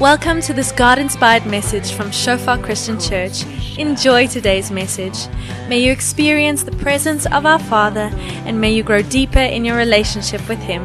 Welcome 0.00 0.40
to 0.48 0.54
this 0.54 0.72
God 0.72 0.98
inspired 0.98 1.44
message 1.44 1.92
from 1.92 2.10
Shofar 2.10 2.56
Christian 2.56 2.98
Church. 2.98 3.44
Enjoy 3.76 4.26
today's 4.26 4.70
message. 4.70 5.28
May 5.68 5.80
you 5.84 5.92
experience 5.92 6.62
the 6.62 6.72
presence 6.72 7.26
of 7.26 7.44
our 7.44 7.58
Father 7.58 8.08
and 8.46 8.58
may 8.58 8.72
you 8.72 8.82
grow 8.82 9.02
deeper 9.02 9.40
in 9.40 9.62
your 9.62 9.76
relationship 9.76 10.40
with 10.48 10.58
Him. 10.60 10.82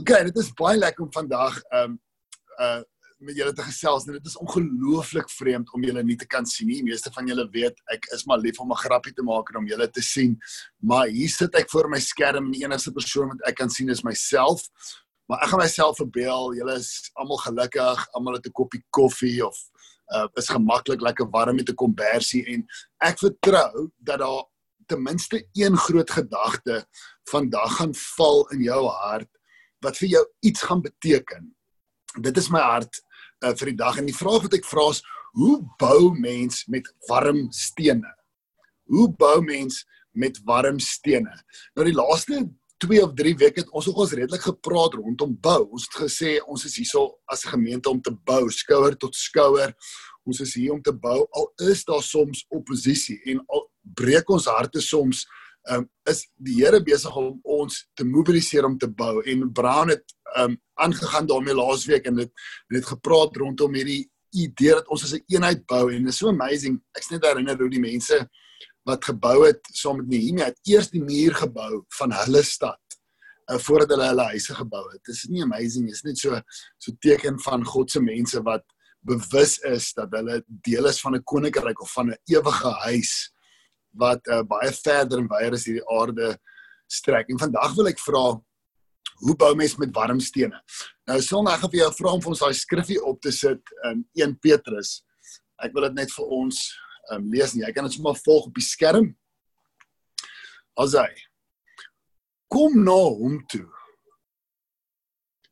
Okay, 0.00 0.24
dit 0.24 0.36
is 0.36 0.50
baie 0.58 0.76
lekker 0.76 1.06
om 1.06 1.32
um 1.70 2.00
uh 2.58 2.82
met 3.18 3.36
julle 3.36 3.52
te 3.52 3.62
gesels. 3.66 4.06
En 4.06 4.16
dit 4.16 4.26
is 4.26 4.36
ongelooflik 4.38 5.30
vreemd 5.30 5.72
om 5.74 5.84
julle 5.84 6.02
nie 6.06 6.16
te 6.16 6.26
kan 6.26 6.46
sien 6.46 6.68
nie. 6.70 6.82
Meeste 6.86 7.10
van 7.14 7.26
julle 7.26 7.48
weet 7.54 7.80
ek 7.94 8.06
is 8.14 8.24
maar 8.30 8.38
lief 8.38 8.60
om 8.60 8.72
'n 8.72 8.82
grappie 8.84 9.12
te 9.12 9.22
maak 9.22 9.50
en 9.50 9.60
om 9.62 9.66
julle 9.66 9.90
te 9.90 10.02
sien. 10.02 10.38
Maar 10.80 11.06
hier 11.06 11.28
sit 11.28 11.54
ek 11.54 11.70
voor 11.70 11.88
my 11.88 12.00
skerm 12.00 12.46
en 12.46 12.52
die 12.52 12.64
enigste 12.64 12.92
persoon 12.92 13.28
wat 13.28 13.48
ek 13.48 13.56
kan 13.56 13.70
sien 13.70 13.88
is 13.88 14.02
myself. 14.02 14.68
Maar 15.26 15.42
ek 15.42 15.48
gaan 15.48 15.60
myself 15.60 15.96
verbeel. 15.96 16.54
Julle 16.54 16.74
is 16.78 17.10
almal 17.14 17.36
gelukkig, 17.36 18.08
almal 18.12 18.34
het 18.34 18.46
'n 18.46 18.52
koppie 18.52 18.84
koffie 18.90 19.46
of 19.46 19.56
uh 20.14 20.28
is 20.34 20.48
gemaklik 20.48 21.00
lekker 21.00 21.28
warm 21.30 21.56
met 21.56 21.68
'n 21.68 21.74
kombersie 21.74 22.44
en 22.46 22.66
ek 22.98 23.18
vertrou 23.18 23.90
dat 23.98 24.18
daar 24.18 24.44
ten 24.86 25.02
minste 25.02 25.48
een 25.52 25.76
groot 25.76 26.10
gedagte 26.10 26.86
vandag 27.30 27.76
gaan 27.76 27.94
val 27.94 28.48
in 28.48 28.62
jou 28.62 28.86
hart 28.86 29.28
wat 29.80 29.96
vir 29.96 30.08
jou 30.08 30.24
iets 30.40 30.62
gaan 30.62 30.82
beteken. 30.82 31.54
Dit 32.20 32.36
is 32.36 32.48
my 32.48 32.60
hart 32.60 33.02
uh, 33.44 33.54
vir 33.54 33.72
die 33.72 33.78
dag 33.78 33.98
en 33.98 34.08
die 34.08 34.16
vraag 34.16 34.46
wat 34.46 34.58
ek 34.58 34.68
vra 34.68 34.88
is 34.92 35.02
hoe 35.38 35.58
bou 35.78 36.14
mens 36.18 36.64
met 36.72 36.88
warm 37.08 37.48
stene? 37.54 38.08
Hoe 38.88 39.08
bou 39.12 39.40
mens 39.44 39.84
met 40.16 40.40
warm 40.48 40.80
stene? 40.82 41.34
Nou 41.76 41.86
die 41.86 41.96
laaste 41.96 42.46
2 42.82 43.02
of 43.04 43.14
3 43.18 43.34
weke 43.38 43.64
het 43.64 43.70
ons 43.74 43.88
ook 43.90 44.04
ons 44.04 44.14
redelik 44.14 44.44
gepraat 44.46 44.94
rondom 44.98 45.34
bou. 45.42 45.60
Ons 45.74 45.88
het 45.88 45.98
gesê 46.04 46.36
ons 46.46 46.64
is 46.64 46.76
hierso 46.78 47.18
as 47.26 47.44
'n 47.44 47.54
gemeente 47.56 47.90
om 47.90 48.00
te 48.00 48.14
bou, 48.24 48.50
skouer 48.50 48.96
tot 48.96 49.14
skouer. 49.14 49.74
Ons 50.24 50.40
is 50.40 50.54
hier 50.54 50.72
om 50.72 50.82
te 50.82 50.92
bou 50.92 51.26
al 51.32 51.52
is 51.70 51.84
daar 51.84 52.02
soms 52.02 52.46
oppositie 52.48 53.20
en 53.26 53.42
al 53.48 53.70
breek 53.82 54.30
ons 54.30 54.46
harte 54.46 54.80
soms 54.80 55.26
um, 55.70 55.88
is 56.08 56.26
die 56.36 56.58
Here 56.62 56.80
besig 56.84 57.16
om 57.16 57.38
ons 57.42 57.86
te 57.94 58.04
mobiliseer 58.04 58.66
om 58.68 58.78
te 58.78 58.88
bou 58.88 59.22
en 59.24 59.52
Brown 59.52 59.92
het 59.92 60.04
um 60.36 60.58
aangegaan 60.74 61.26
daarmee 61.26 61.54
laasweek 61.54 62.06
en 62.06 62.16
dit 62.16 62.30
het 62.68 62.86
gepraat 62.86 63.36
rondom 63.36 63.74
hierdie 63.74 64.10
idee 64.36 64.74
dat 64.76 64.88
ons 64.88 65.04
as 65.04 65.14
'n 65.14 65.24
eenheid 65.26 65.66
bou 65.66 65.88
en 65.92 66.04
dit 66.04 66.12
is 66.12 66.18
so 66.18 66.28
amazing. 66.28 66.80
Ek 66.94 67.02
sê 67.02 67.12
net 67.12 67.24
herinner 67.24 67.56
hoe 67.56 67.70
die 67.70 67.80
mense 67.80 68.28
wat 68.84 69.04
gebou 69.04 69.46
het 69.46 69.60
saam 69.72 69.96
met 69.96 70.08
Nehemia 70.08 70.44
het 70.44 70.60
eers 70.64 70.90
die 70.90 71.02
muur 71.02 71.34
gebou 71.34 71.84
van 71.98 72.12
hulle 72.12 72.42
stad 72.42 72.80
uh, 73.50 73.58
voordat 73.58 73.88
hulle 73.94 74.08
hulle 74.08 74.26
huise 74.32 74.54
gebou 74.54 74.84
het. 74.92 75.02
Dit 75.04 75.14
is 75.14 75.24
nie 75.28 75.42
amazing, 75.42 75.86
dit 75.86 75.96
is 75.96 76.04
net 76.06 76.18
so 76.18 76.40
so 76.78 76.92
teken 77.00 77.40
van 77.40 77.64
God 77.64 77.90
se 77.90 78.00
mense 78.00 78.42
wat 78.42 78.64
bewus 79.08 79.58
is 79.68 79.92
dat 79.96 80.12
hulle 80.12 80.42
deel 80.46 80.86
is 80.86 81.00
van 81.00 81.16
'n 81.16 81.24
koninkryk 81.24 81.80
of 81.80 81.92
van 81.92 82.10
'n 82.10 82.18
ewige 82.26 82.72
huis 82.86 83.32
wat 83.92 84.26
uh, 84.28 84.42
baie 84.42 84.72
verder 84.72 85.18
en 85.18 85.28
wyer 85.28 85.52
as 85.52 85.64
hierdie 85.64 85.88
aarde 85.88 86.38
strek. 86.86 87.28
En 87.28 87.38
vandag 87.38 87.74
wil 87.76 87.88
ek 87.88 87.98
vra 88.00 88.40
hoe 89.22 89.36
bou 89.38 89.50
mens 89.58 89.76
met 89.80 89.94
warm 89.94 90.20
stene? 90.22 90.60
Nou 91.08 91.18
Sondag 91.24 91.60
gaan 91.60 91.72
vir 91.72 91.82
jou 91.82 91.92
vra 92.00 92.14
om 92.14 92.22
vir 92.24 92.34
ons 92.34 92.42
daai 92.44 92.56
skriffie 92.56 92.98
op 93.02 93.20
te 93.24 93.32
sit 93.34 93.72
in 93.90 94.04
1 94.18 94.36
Petrus. 94.42 95.00
Ek 95.62 95.74
wil 95.74 95.88
dit 95.88 95.98
net 95.98 96.12
vir 96.14 96.34
ons 96.38 96.60
um, 97.12 97.24
lees 97.32 97.54
en 97.54 97.64
jy 97.64 97.72
kan 97.74 97.88
dit 97.88 97.96
sommer 97.96 98.18
volg 98.24 98.50
op 98.50 98.58
die 98.58 98.66
skerm. 98.66 99.10
As 100.78 100.94
hy 100.98 101.10
kom 102.52 102.78
na 102.84 102.96
hom 102.96 103.40
toe. 103.50 103.66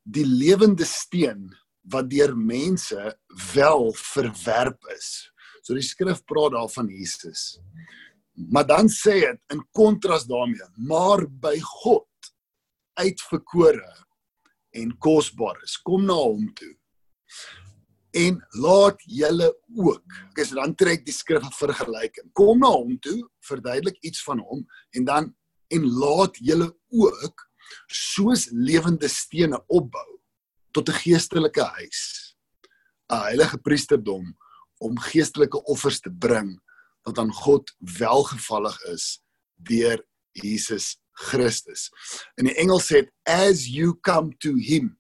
Die 0.06 0.24
lewende 0.26 0.86
steen 0.86 1.48
wat 1.90 2.08
deur 2.10 2.34
mense 2.38 3.10
wel 3.52 3.88
verwerp 3.98 4.90
is. 4.94 5.10
So 5.62 5.74
die 5.74 5.84
skrif 5.84 6.22
praat 6.26 6.54
daarvan 6.54 6.90
Jesus. 6.90 7.56
Maar 8.52 8.66
dan 8.68 8.90
sê 8.92 9.18
dit 9.24 9.40
in 9.54 9.62
kontras 9.74 10.26
daarmee, 10.28 10.66
maar 10.76 11.24
by 11.26 11.56
God 11.82 12.06
uitverkore 13.00 13.92
en 14.76 14.92
kosbaar 14.98 15.58
is. 15.64 15.76
Kom 15.84 16.06
na 16.08 16.16
hom 16.16 16.48
toe. 16.56 16.74
En 18.16 18.38
laat 18.60 19.02
julle 19.04 19.48
ook. 19.76 20.14
Okay, 20.30 20.44
so 20.44 20.56
dan 20.56 20.74
trek 20.74 21.04
die 21.04 21.14
skrif 21.14 21.48
vergelyking. 21.58 22.30
Kom 22.36 22.62
na 22.64 22.72
hom 22.72 22.96
toe, 23.04 23.18
verduidelik 23.44 23.98
iets 24.00 24.22
van 24.24 24.40
hom 24.40 24.64
en 24.96 25.08
dan 25.08 25.34
en 25.74 25.88
laat 25.98 26.36
julle 26.38 26.70
ook 26.94 27.42
soos 27.90 28.46
lewende 28.54 29.08
stene 29.10 29.58
opbou 29.66 30.20
tot 30.70 30.88
'n 30.88 31.00
geestelike 31.02 31.62
huis. 31.62 32.00
'n 33.10 33.22
Heilige 33.28 33.58
priesterdom 33.58 34.36
om 34.78 34.98
geestelike 34.98 35.62
offers 35.64 36.00
te 36.00 36.10
bring 36.10 36.60
wat 37.06 37.18
aan 37.18 37.32
God 37.32 37.72
welgevallig 37.78 38.76
is 38.92 39.22
deur 39.56 40.02
Jesus 40.32 40.96
Christus. 41.16 41.90
In 42.38 42.46
die 42.46 42.56
Engels 42.60 42.90
sê 42.90 43.06
as 43.26 43.66
you 43.68 43.94
come 44.04 44.32
to 44.40 44.54
him 44.56 44.96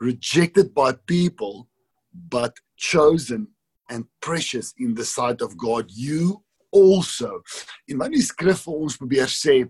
rejected 0.00 0.72
by 0.74 0.92
people 1.06 1.68
but 2.12 2.54
chosen 2.76 3.48
and 3.90 4.06
precious 4.20 4.72
in 4.78 4.94
the 4.94 5.04
sight 5.04 5.42
of 5.42 5.56
God 5.56 5.90
you 5.90 6.42
also. 6.70 7.42
En 7.88 7.98
wat 7.98 8.12
die 8.14 8.22
skrif 8.22 8.64
vir 8.66 8.82
ons 8.86 8.98
probeer 9.00 9.30
sê 9.32 9.64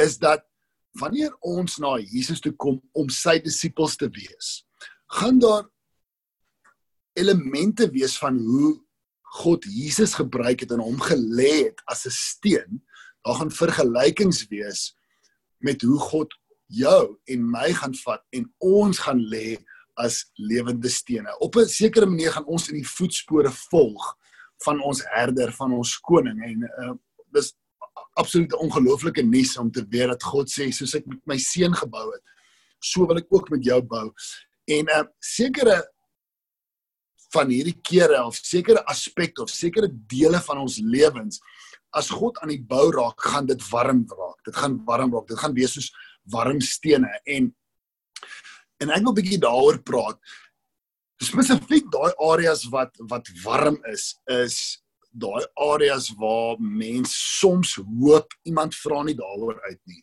is 0.00 0.18
dat 0.20 0.44
wanneer 1.00 1.32
ons 1.40 1.78
na 1.80 1.96
Jesus 2.02 2.42
toe 2.44 2.52
kom 2.60 2.80
om 2.98 3.08
sy 3.08 3.38
disippels 3.40 3.96
te 3.96 4.10
wees, 4.12 4.60
gaan 5.16 5.38
daar 5.40 5.64
elemente 7.16 7.88
wees 7.92 8.18
van 8.20 8.36
hoe 8.36 8.76
God 9.42 9.64
Jesus 9.64 10.12
gebruik 10.18 10.64
het 10.64 10.72
en 10.74 10.82
hom 10.84 10.98
gelê 11.00 11.68
het 11.70 11.80
as 11.88 12.04
'n 12.06 12.12
steen 12.12 12.82
daar 13.22 13.38
gaan 13.38 13.50
vergelykings 13.54 14.46
wees 14.50 14.92
met 15.62 15.82
hoe 15.82 15.98
God 15.98 16.34
jou 16.66 17.18
en 17.24 17.50
my 17.50 17.70
gaan 17.76 17.94
vat 18.04 18.24
en 18.30 18.48
ons 18.58 18.98
gaan 18.98 19.20
lê 19.30 19.56
as 20.00 20.24
lewende 20.40 20.88
stene. 20.88 21.38
Op 21.38 21.56
'n 21.56 21.68
sekere 21.68 22.06
manier 22.06 22.32
gaan 22.32 22.44
ons 22.44 22.68
in 22.68 22.74
die 22.74 22.88
voetspore 22.88 23.50
volg 23.70 24.16
van 24.64 24.80
ons 24.82 25.02
herder, 25.04 25.52
van 25.52 25.72
ons 25.72 25.98
koning 25.98 26.42
en 26.42 26.62
uh, 26.62 26.94
dis 27.32 27.52
absoluut 28.14 28.54
ongelooflike 28.54 29.22
nuus 29.22 29.56
om 29.56 29.70
te 29.70 29.84
weet 29.88 30.08
dat 30.08 30.22
God 30.22 30.50
sê 30.50 30.70
soos 30.72 30.94
ek 30.94 31.06
met 31.06 31.20
my 31.26 31.38
seun 31.38 31.74
gebou 31.74 32.12
het, 32.12 32.22
so 32.78 33.06
wil 33.06 33.16
ek 33.16 33.30
ook 33.30 33.50
met 33.50 33.64
jou 33.64 33.82
bou. 33.82 34.12
En 34.66 34.84
'n 34.84 34.88
uh, 34.88 35.04
sekere 35.18 35.82
van 37.32 37.48
hierdie 37.48 37.78
kere 37.80 38.24
of 38.24 38.36
sekere 38.36 38.84
aspekte 38.84 39.42
of 39.42 39.50
sekere 39.50 39.88
dele 39.88 40.40
van 40.40 40.58
ons 40.58 40.78
lewens 40.78 41.40
as 41.92 42.10
God 42.10 42.38
aan 42.42 42.52
die 42.52 42.62
bou 42.68 42.90
raak, 42.94 43.20
gaan 43.20 43.46
dit 43.46 43.62
warm 43.70 44.04
raak. 44.08 44.38
Dit 44.46 44.56
gaan 44.56 44.78
warm 44.86 45.12
raak. 45.14 45.28
Dit 45.28 45.40
gaan 45.40 45.56
wees 45.56 45.74
soos 45.76 45.90
warm 46.32 46.60
stene 46.60 47.10
en 47.24 47.52
en 48.82 48.90
ek 48.90 49.04
wil 49.06 49.14
bietjie 49.14 49.38
daaroor 49.42 49.78
praat. 49.86 50.18
Spesifiek 51.22 51.86
daai 51.94 52.10
areas 52.32 52.64
wat 52.72 52.96
wat 53.10 53.28
warm 53.44 53.78
is, 53.92 54.16
is 54.26 54.56
daai 55.12 55.44
areas 55.70 56.08
waar 56.18 56.56
mens 56.58 57.12
soms 57.38 57.76
hoop 58.00 58.34
iemand 58.48 58.74
vra 58.74 59.02
nie 59.06 59.14
daaroor 59.18 59.60
uit 59.68 59.80
nie. 59.86 60.02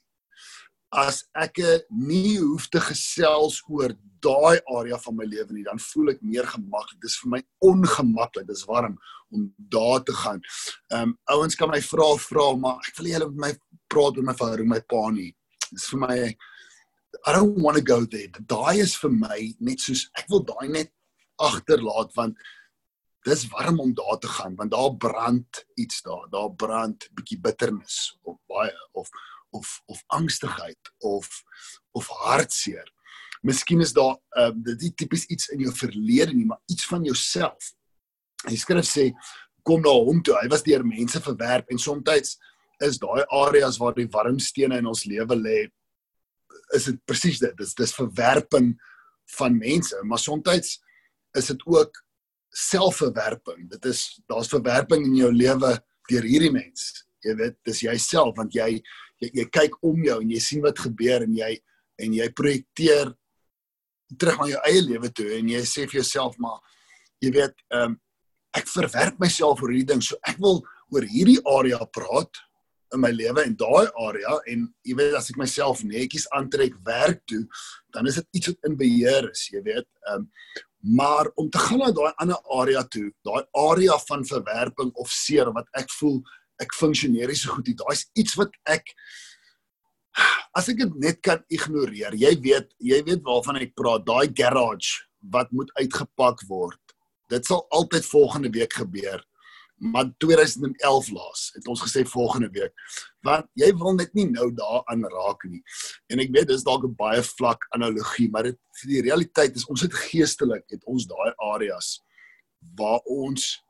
As 0.89 1.23
ek 1.37 1.59
nie 1.93 2.39
hoef 2.39 2.65
te 2.73 2.81
gesels 2.81 3.59
oor 3.69 3.93
daai 4.23 4.59
area 4.75 4.97
van 4.97 5.15
my 5.15 5.25
lewe 5.29 5.53
nie, 5.53 5.63
dan 5.67 5.79
voel 5.79 6.15
ek 6.15 6.21
meer 6.25 6.47
gemaklik. 6.49 6.99
Dit 6.99 7.11
is 7.11 7.19
vir 7.21 7.33
my 7.35 7.41
ongemaklik. 7.69 8.47
Dit 8.49 8.57
is 8.57 8.65
warm 8.67 8.97
om 9.29 9.49
daar 9.57 10.03
te 10.03 10.15
gaan. 10.17 10.41
Ehm 10.91 11.11
um, 11.11 11.17
ouens 11.35 11.55
kan 11.55 11.69
my 11.69 11.81
vra 11.85 12.09
vra, 12.17 12.47
maar 12.57 12.79
ek 12.87 12.97
wil 12.97 13.07
nie 13.07 13.17
hulle 13.17 13.29
met 13.33 13.43
my 13.45 13.51
praat 13.89 14.17
oor 14.17 14.25
my 14.25 14.37
vader 14.41 14.65
en 14.65 14.71
my 14.73 14.81
pa 14.81 15.03
nie. 15.13 15.31
Dit 15.69 15.81
is 15.81 15.89
vir 15.93 16.01
my 16.05 16.17
I 17.25 17.33
don't 17.33 17.57
want 17.61 17.77
to 17.77 17.83
go 17.83 18.05
there. 18.05 18.29
Daai 18.47 18.81
is 18.81 18.95
vir 18.97 19.11
my 19.13 19.37
net 19.59 19.83
soos 19.83 20.07
ek 20.17 20.29
wil 20.29 20.43
daai 20.45 20.69
net 20.69 20.91
agterlaat 21.39 22.15
want 22.17 22.37
dis 23.27 23.45
warm 23.51 23.79
om 23.83 23.93
daar 23.93 24.19
te 24.21 24.29
gaan 24.31 24.55
want 24.59 24.71
daar 24.71 24.95
brand 24.97 25.65
iets 25.77 26.01
daar. 26.05 26.25
Daar 26.31 26.53
brand 26.55 27.09
bietjie 27.13 27.39
bitternis 27.41 28.17
of 28.23 28.39
baie 28.49 28.73
of 28.93 29.09
of 29.55 29.81
of 29.87 30.03
angstigheid 30.07 30.93
of 30.97 31.27
of 31.91 32.07
hartseer. 32.07 32.85
Miskien 33.41 33.81
is 33.81 33.93
daar 33.93 34.17
ehm 34.37 34.57
uh, 34.57 34.75
dit 34.77 34.95
tipies 34.97 35.25
iets 35.25 35.49
in 35.53 35.63
jou 35.65 35.73
verlede 35.75 36.33
nie, 36.33 36.45
maar 36.45 36.61
iets 36.65 36.85
van 36.85 37.03
jouself. 37.03 37.73
Die 38.47 38.59
skrif 38.59 38.87
sê 38.87 39.09
kom 39.63 39.81
na 39.81 39.93
hom 39.93 40.21
toe. 40.23 40.37
Hy 40.41 40.47
was 40.51 40.63
deur 40.63 40.85
mense 40.85 41.21
verwerp 41.21 41.69
en 41.69 41.79
soms 41.79 42.37
is 42.79 42.99
daai 42.99 43.25
areas 43.27 43.77
waar 43.77 43.95
die 43.95 44.07
warm 44.11 44.39
stene 44.39 44.77
in 44.79 44.87
ons 44.87 45.03
lewe 45.05 45.35
lê 45.35 45.57
is 46.75 46.85
dit 46.85 46.99
presies 47.05 47.39
dit. 47.41 47.55
Dis 47.57 47.73
dis 47.75 47.95
verwerping 47.97 48.71
van 49.37 49.57
mense, 49.57 49.97
maar 50.03 50.19
soms 50.19 50.79
is 51.37 51.47
dit 51.51 51.65
ook 51.65 51.99
selfverwerping. 52.49 53.69
Dit 53.69 53.85
is 53.85 54.21
daar's 54.27 54.49
verwerping 54.49 55.05
in 55.05 55.15
jou 55.15 55.31
lewe 55.33 55.75
deur 56.09 56.25
hierdie 56.25 56.51
mens. 56.51 57.05
Jy 57.21 57.35
weet, 57.35 57.57
dis 57.67 57.83
jouself 57.83 58.35
want 58.37 58.55
jy, 58.55 58.79
jy 59.21 59.31
jy 59.41 59.45
kyk 59.51 59.77
om 59.83 60.03
jou 60.03 60.19
en 60.21 60.31
jy 60.31 60.41
sien 60.43 60.63
wat 60.63 60.79
gebeur 60.79 61.25
en 61.25 61.35
jy 61.35 61.53
en 61.99 62.13
jy 62.15 62.29
projekteer 62.31 63.13
terug 64.17 64.39
na 64.39 64.47
jou 64.53 64.61
eie 64.71 64.81
lewe 64.81 65.09
toe 65.13 65.29
en 65.37 65.49
jy 65.51 65.63
sê 65.67 65.85
vir 65.85 65.99
jouself 66.01 66.37
maar 66.39 66.59
jy 67.23 67.33
weet, 67.35 67.65
ehm 67.73 67.95
um, 67.95 67.97
ek 68.57 68.65
verwerp 68.65 69.19
myself 69.21 69.59
oor 69.61 69.69
hierdie 69.69 69.91
ding. 69.91 69.99
So 70.01 70.17
ek 70.25 70.39
wil 70.41 70.63
oor 70.89 71.05
hierdie 71.05 71.37
area 71.51 71.77
praat 71.93 72.39
in 72.95 73.03
my 73.03 73.11
lewe 73.13 73.43
en 73.45 73.53
daai 73.53 73.91
area 74.07 74.39
en 74.49 74.63
jy 74.87 74.95
weet 74.97 75.17
as 75.19 75.29
ek 75.29 75.37
myself 75.37 75.83
netjies 75.85 76.25
aantrek 76.33 76.79
werk 76.87 77.21
toe, 77.29 77.43
dan 77.93 78.09
is 78.09 78.17
dit 78.17 78.39
iets 78.39 78.49
wat 78.49 78.71
in 78.71 78.79
beheer 78.79 79.29
is, 79.29 79.45
jy 79.53 79.61
weet. 79.67 79.87
Ehm 80.07 80.25
um, 80.25 80.27
maar 80.79 81.27
om 81.35 81.49
te 81.51 81.59
gaan 81.59 81.81
na 81.83 81.89
daai 81.91 82.21
ander 82.23 82.37
area 82.55 82.85
toe, 82.87 83.09
daai 83.27 83.43
area 83.67 83.97
van 84.07 84.21
verwerping 84.23 84.93
of 84.95 85.09
seer 85.11 85.49
wat 85.51 85.67
ek 85.75 85.91
voel 85.97 86.21
ek 86.59 86.75
funksioneer 86.75 87.31
nie 87.31 87.39
so 87.39 87.55
goed 87.55 87.67
nie. 87.67 87.77
Daar's 87.79 88.05
iets 88.19 88.35
wat 88.39 88.53
ek 88.67 88.93
as 90.57 90.69
ek 90.71 90.81
dit 90.81 90.99
net 90.99 91.21
kan 91.25 91.43
ignoreer. 91.53 92.15
Jy 92.17 92.33
weet, 92.43 92.73
jy 92.79 93.01
weet 93.07 93.23
waarvan 93.23 93.61
ek 93.61 93.75
praat. 93.77 94.05
Daai 94.07 94.31
garage 94.35 95.05
wat 95.31 95.51
moet 95.51 95.71
uitgepak 95.79 96.43
word. 96.47 96.79
Dit 97.29 97.45
sal 97.45 97.65
altyd 97.75 98.07
volgende 98.09 98.51
week 98.53 98.73
gebeur 98.73 99.23
maar 99.79 100.11
2011 100.17 101.09
laas 101.09 101.51
het 101.53 101.67
ons 101.67 101.81
gesê 101.81 102.03
volgende 102.07 102.49
week 102.51 102.73
want 103.23 103.47
jy 103.59 103.69
wil 103.79 103.95
net 103.95 104.11
nie 104.13 104.27
nou 104.27 104.49
daaraan 104.55 105.05
raak 105.13 105.45
nie 105.47 105.61
en 106.11 106.19
ek 106.23 106.33
weet 106.35 106.51
dis 106.51 106.65
dalk 106.67 106.83
'n 106.83 106.95
baie 106.99 107.23
vlak 107.23 107.65
analogie 107.75 108.27
maar 108.29 108.43
dit 108.43 108.59
die 108.83 109.01
realiteit 109.01 109.55
is 109.55 109.67
ons 109.71 109.81
het 109.81 109.93
geestelik 109.93 110.65
het 110.67 110.83
ons 110.83 111.07
daai 111.07 111.31
areas 111.53 112.03
waar 112.75 112.99
ons 113.05 113.63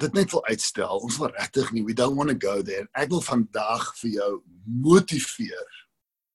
dit 0.00 0.18
net 0.18 0.32
wil 0.34 0.44
uitstel 0.50 1.06
ons 1.06 1.18
wil 1.22 1.32
regtig 1.36 1.72
nie 1.72 1.84
we 1.86 1.94
don't 1.94 2.18
want 2.18 2.30
to 2.30 2.38
go 2.38 2.62
there 2.62 2.88
ek 2.94 3.10
wil 3.14 3.24
vandag 3.24 3.90
vir 4.02 4.18
jou 4.18 4.32
motiveer 4.64 5.80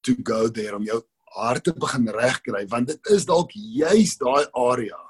to 0.05 0.15
go 0.23 0.47
there 0.47 0.75
om 0.77 0.87
jou 0.87 1.01
hart 1.35 1.67
te 1.67 1.75
begin 1.75 2.07
regkry 2.15 2.65
want 2.71 2.91
dit 2.93 3.13
is 3.15 3.27
dalk 3.29 3.51
juis 3.53 4.17
daai 4.21 4.47
area 4.55 5.09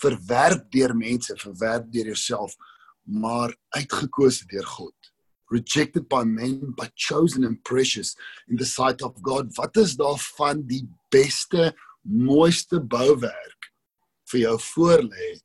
verwerp 0.00 0.70
deur 0.72 0.94
mense, 0.96 1.34
verwerp 1.40 1.90
deur 1.92 2.12
jouself, 2.12 2.56
maar 3.04 3.54
uitgekose 3.76 4.46
deur 4.50 4.66
God. 4.76 4.94
Rejected 5.52 6.08
by 6.10 6.24
men 6.24 6.74
but 6.76 6.92
chosen 6.94 7.44
and 7.44 7.62
precious 7.64 8.16
in 8.48 8.56
the 8.56 8.66
sight 8.66 9.02
of 9.02 9.14
God. 9.22 9.52
Wat 9.56 9.76
is 9.76 9.94
daarvan 9.96 10.64
die 10.66 10.84
beste, 11.14 11.72
mooiste 12.02 12.80
bouwerk 12.80 13.70
vir 14.30 14.40
jou 14.40 14.56
voorlê 14.72 15.36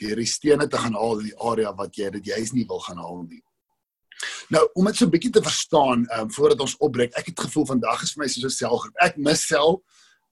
deur 0.00 0.16
die 0.16 0.28
stene 0.28 0.68
te 0.68 0.78
gaan 0.78 0.94
haal 0.98 1.20
in 1.20 1.30
die 1.30 1.40
area 1.50 1.72
wat 1.72 1.96
jy 1.96 2.10
dit 2.18 2.32
jy's 2.32 2.52
nie 2.52 2.66
wil 2.68 2.80
gaan 2.80 2.98
haal 2.98 3.22
nie. 3.28 3.42
Nou, 4.54 4.62
om 4.74 4.84
dit 4.86 4.96
so 4.96 5.04
'n 5.06 5.10
bietjie 5.10 5.32
te 5.32 5.42
verstaan, 5.42 6.06
ehm 6.06 6.20
um, 6.20 6.30
voordat 6.30 6.60
ons 6.60 6.76
opbreek, 6.76 7.12
ek 7.18 7.26
het 7.26 7.40
gevoel 7.40 7.66
vandag 7.66 8.02
is 8.02 8.12
vir 8.12 8.24
my 8.24 8.28
so 8.28 8.46
'n 8.46 8.50
selgroep. 8.50 8.94
Ek 9.00 9.16
mis 9.16 9.46
self 9.46 9.80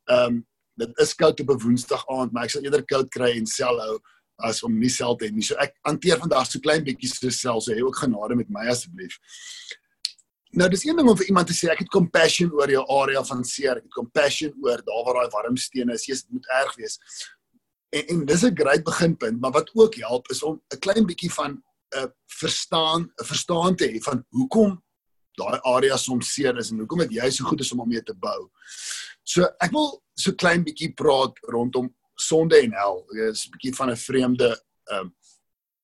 ehm 0.08 0.26
um, 0.26 0.46
dit 0.74 0.98
is 0.98 1.14
koud 1.14 1.40
op 1.40 1.50
'n 1.50 1.62
Woensdag 1.62 2.04
aand, 2.08 2.32
maar 2.32 2.44
ek 2.44 2.50
sal 2.50 2.62
eerder 2.62 2.84
koud 2.84 3.08
kry 3.10 3.30
en 3.36 3.46
sel 3.46 3.78
hou 3.80 3.98
as 4.36 4.62
om 4.62 4.78
nie 4.78 4.90
sel 4.90 5.16
te 5.16 5.26
hê 5.26 5.32
nie. 5.32 5.42
So 5.42 5.54
ek 5.54 5.74
hanteer 5.86 6.18
vandag 6.18 6.46
so 6.46 6.60
klein 6.60 6.84
bietjie 6.84 7.08
so 7.08 7.30
sel, 7.30 7.60
so 7.60 7.72
hê 7.72 7.82
ook 7.82 7.96
genade 7.96 8.36
met 8.36 8.50
my 8.50 8.66
asseblief. 8.72 9.18
Nou 10.52 10.68
dis 10.68 10.84
een 10.84 10.96
ding 10.96 11.08
om 11.08 11.16
vir 11.16 11.30
iemand 11.30 11.48
te 11.48 11.54
sê 11.56 11.70
ek 11.72 11.84
het 11.84 11.92
compassion 11.92 12.50
oor 12.52 12.70
jou 12.70 12.82
area 13.00 13.22
van 13.24 13.44
seer, 13.44 13.78
ek 13.80 13.86
het 13.88 13.94
compassion 13.94 14.52
oor 14.60 14.82
daar 14.84 15.04
waar 15.06 15.20
daai 15.20 15.30
warm 15.32 15.56
stene 15.56 15.94
is, 15.94 16.06
Jesus 16.06 16.26
moet 16.28 16.46
erg 16.60 16.74
wees. 16.76 16.98
En, 17.92 18.06
en 18.06 18.24
dis 18.26 18.42
'n 18.42 18.56
great 18.56 18.84
beginpunt, 18.84 19.40
maar 19.40 19.50
wat 19.50 19.70
ook 19.74 19.94
help 19.94 20.30
is 20.30 20.42
om 20.42 20.62
'n 20.74 20.78
klein 20.78 21.06
bietjie 21.06 21.32
van 21.32 21.50
'n 21.50 21.98
uh, 21.98 22.06
verstaan, 22.26 23.02
'n 23.02 23.24
verstaan 23.24 23.76
te 23.76 23.86
hê 23.86 23.98
van 24.02 24.24
hoekom 24.28 24.82
daai 25.40 25.58
area 25.62 25.96
soms 25.96 26.32
seer 26.34 26.56
is 26.58 26.70
en 26.70 26.78
hoekom 26.78 26.98
dit 26.98 27.16
jy 27.18 27.30
so 27.30 27.44
goed 27.44 27.60
is 27.60 27.72
om 27.72 27.78
hom 27.78 27.88
mee 27.88 28.02
te 28.02 28.14
bou. 28.14 28.50
So 29.22 29.48
ek 29.60 29.72
wil 29.72 30.02
so 30.14 30.32
klein 30.32 30.64
bietjie 30.64 30.92
praat 30.94 31.38
rondom 31.54 31.94
sonde 32.20 32.58
en 32.60 32.72
hel. 32.76 33.04
Dit 33.12 33.34
is 33.36 33.46
'n 33.46 33.50
bietjie 33.56 33.74
van 33.76 33.90
'n 33.90 33.96
vreemde 33.96 34.50
ehm 34.90 35.00
um, 35.00 35.14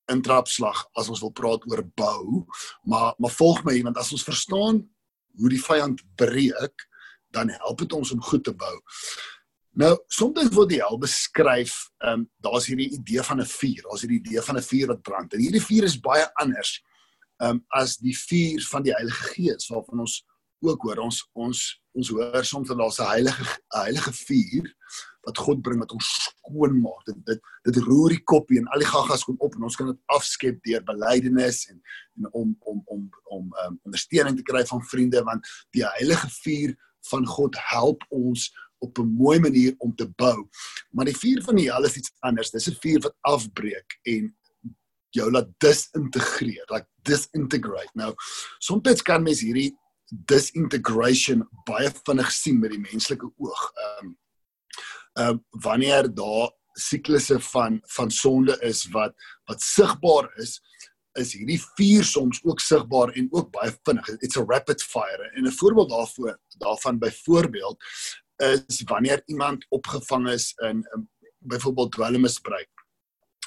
intrapslag 0.09 0.87
as 0.97 1.09
ons 1.09 1.21
wil 1.21 1.33
praat 1.33 1.65
oor 1.69 1.85
bou, 1.95 2.47
maar 2.83 3.15
maar 3.19 3.31
volg 3.31 3.65
my 3.65 3.83
want 3.83 3.99
as 3.99 4.13
ons 4.13 4.25
verstaan 4.25 4.89
hoe 5.39 5.49
die 5.49 5.63
vyand 5.63 6.01
breek, 6.17 6.89
dan 7.31 7.49
help 7.49 7.79
dit 7.79 7.93
ons 7.93 8.11
om 8.13 8.23
goed 8.23 8.45
te 8.45 8.55
bou. 8.55 8.77
Nou, 9.79 9.93
soms 10.11 10.49
word 10.57 10.73
die 10.73 10.81
hel 10.83 10.99
beskryf, 10.99 11.75
ehm 12.03 12.25
um, 12.25 12.29
daar's 12.43 12.67
hierdie 12.67 12.89
idee 12.97 13.23
van 13.23 13.41
'n 13.41 13.47
vuur, 13.47 13.83
daar's 13.85 14.03
hierdie 14.03 14.19
idee 14.19 14.43
van 14.43 14.57
'n 14.57 14.63
vuur 14.71 14.87
wat 14.87 15.03
brand. 15.03 15.33
En 15.33 15.41
hierdie 15.41 15.63
vuur 15.63 15.85
is 15.85 16.01
baie 16.01 16.27
anders 16.35 16.83
ehm 17.39 17.51
um, 17.51 17.65
as 17.69 17.97
die 17.97 18.17
vuur 18.19 18.67
van 18.71 18.83
die 18.83 18.93
Heilige 18.93 19.25
Gees 19.35 19.69
waarvan 19.69 20.01
ons 20.01 20.25
ook 20.67 20.83
hoor 20.83 20.99
ons 20.99 21.29
ons 21.33 21.61
ons 21.93 22.09
hoor 22.09 22.45
soms 22.45 22.69
dat 22.69 22.79
daar's 22.79 22.99
'n 22.99 23.07
heilige 23.07 23.45
heilige 23.69 24.13
vuur 24.13 24.75
wat 25.23 25.39
God 25.39 25.63
bring 25.63 25.79
wat 25.79 25.93
ons 25.93 26.09
skoon 26.27 26.81
maak. 26.81 27.05
Dit 27.05 27.27
dit 27.27 27.41
dit 27.63 27.77
roer 27.77 28.09
die 28.09 28.25
koppie 28.25 28.59
en 28.59 28.67
al 28.67 28.83
die 28.83 28.93
gaggas 28.95 29.25
kom 29.25 29.37
op 29.39 29.55
en 29.55 29.63
ons 29.63 29.77
kan 29.77 29.87
dit 29.87 30.01
afskep 30.07 30.59
deur 30.63 30.83
belydenis 30.83 31.69
en 31.71 31.81
en 32.17 32.33
om 32.33 32.57
om 32.59 32.83
om 32.85 33.11
om 33.25 33.55
um, 33.65 33.81
ondersteuning 33.83 34.37
te 34.37 34.43
kry 34.43 34.67
van 34.67 34.83
vriende 34.83 35.23
want 35.23 35.47
die 35.71 35.87
heilige 35.87 36.29
vuur 36.43 36.75
van 37.11 37.27
God 37.27 37.57
help 37.59 38.05
ons 38.09 38.51
op 38.79 38.99
'n 38.99 39.15
mooi 39.17 39.39
manier 39.39 39.75
om 39.79 39.95
te 39.95 40.09
bou. 40.09 40.49
Maar 40.91 41.05
die 41.05 41.17
vuur 41.17 41.43
van 41.43 41.57
die 41.57 41.71
hel 41.73 41.85
is 41.85 41.97
iets 41.97 42.13
anders. 42.21 42.51
Dis 42.51 42.69
'n 42.69 42.79
vuur 42.81 43.01
wat 43.01 43.17
afbreek 43.21 43.99
en 44.03 44.37
jou 45.11 45.31
laat 45.31 45.49
disintegreer, 45.59 46.65
like 46.69 46.87
disintegrate. 47.03 47.91
Nou, 47.95 48.15
soms 48.59 49.03
kan 49.03 49.23
mens 49.23 49.41
hierdie 49.41 49.73
disintegration 50.09 51.45
baie 51.69 51.91
vinnig 52.05 52.31
sien 52.33 52.61
met 52.61 52.71
die 52.71 52.81
menslike 52.81 53.33
oog. 53.37 53.73
Ehm 53.75 54.07
um, 54.07 54.17
ehm 55.19 55.29
um, 55.29 55.45
wanneer 55.65 56.15
daar 56.15 56.53
siklusse 56.79 57.41
van 57.41 57.81
van 57.95 58.11
sonde 58.11 58.59
is 58.61 58.87
wat 58.95 59.15
wat 59.45 59.63
sigbaar 59.63 60.31
is, 60.37 60.61
is 61.19 61.33
hierdie 61.35 61.59
vuur 61.77 62.05
soms 62.05 62.41
ook 62.45 62.61
sigbaar 62.61 63.13
en 63.19 63.29
ook 63.31 63.51
baie 63.51 63.73
vinnig. 63.83 64.09
It's 64.23 64.39
a 64.39 64.45
rapid 64.45 64.83
fire. 64.83 65.31
En 65.35 65.47
'n 65.47 65.53
voorbeeld 65.53 65.91
daarvoor 65.91 66.39
daarvan 66.59 66.99
byvoorbeeld 66.99 67.85
is 68.39 68.83
wanneer 68.87 69.23
iemand 69.27 69.67
opgevang 69.75 70.29
is 70.31 70.53
in, 70.63 70.85
in 70.95 71.09
byvoorbeeld 71.39 71.93
dwelmmisbruik 71.93 72.85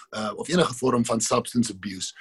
uh, 0.10 0.32
of 0.36 0.50
enige 0.50 0.74
vorm 0.74 1.06
van 1.06 1.22
substance 1.22 1.72
abuse 1.74 2.14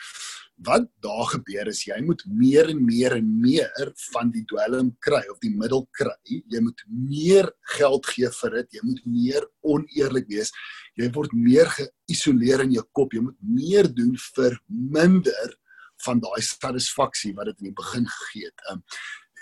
wat 0.66 0.84
daar 1.00 1.28
gebeur 1.32 1.68
is 1.70 1.84
jy 1.86 1.96
moet 2.04 2.22
meer 2.28 2.68
en 2.72 2.80
meer 2.84 3.16
en 3.16 3.28
meer 3.40 3.92
van 4.10 4.30
die 4.32 4.42
dwelm 4.50 4.90
kry 5.04 5.22
of 5.32 5.38
die 5.40 5.52
middel 5.56 5.86
kry. 5.96 6.12
Jy 6.52 6.60
moet 6.64 6.82
meer 6.90 7.48
geld 7.78 8.08
gee 8.12 8.28
vir 8.40 8.56
dit. 8.58 8.76
Jy 8.76 8.82
moet 8.84 9.00
meer 9.08 9.46
oneerlik 9.64 10.28
wees. 10.28 10.52
Jy 11.00 11.08
word 11.16 11.32
meer 11.32 11.70
geïsoleer 11.76 12.66
in 12.66 12.76
jou 12.76 12.84
kop. 12.96 13.16
Jy 13.16 13.24
moet 13.30 13.40
meer 13.40 13.88
doen 13.88 14.12
vir 14.26 14.58
minder 14.68 15.56
van 16.04 16.20
daai 16.20 16.40
satisfaksie 16.44 17.32
wat 17.36 17.50
dit 17.50 17.64
in 17.64 17.70
die 17.70 17.78
begin 17.80 18.06
gegee 18.08 18.50
het. 18.50 18.66
Um, 18.72 18.84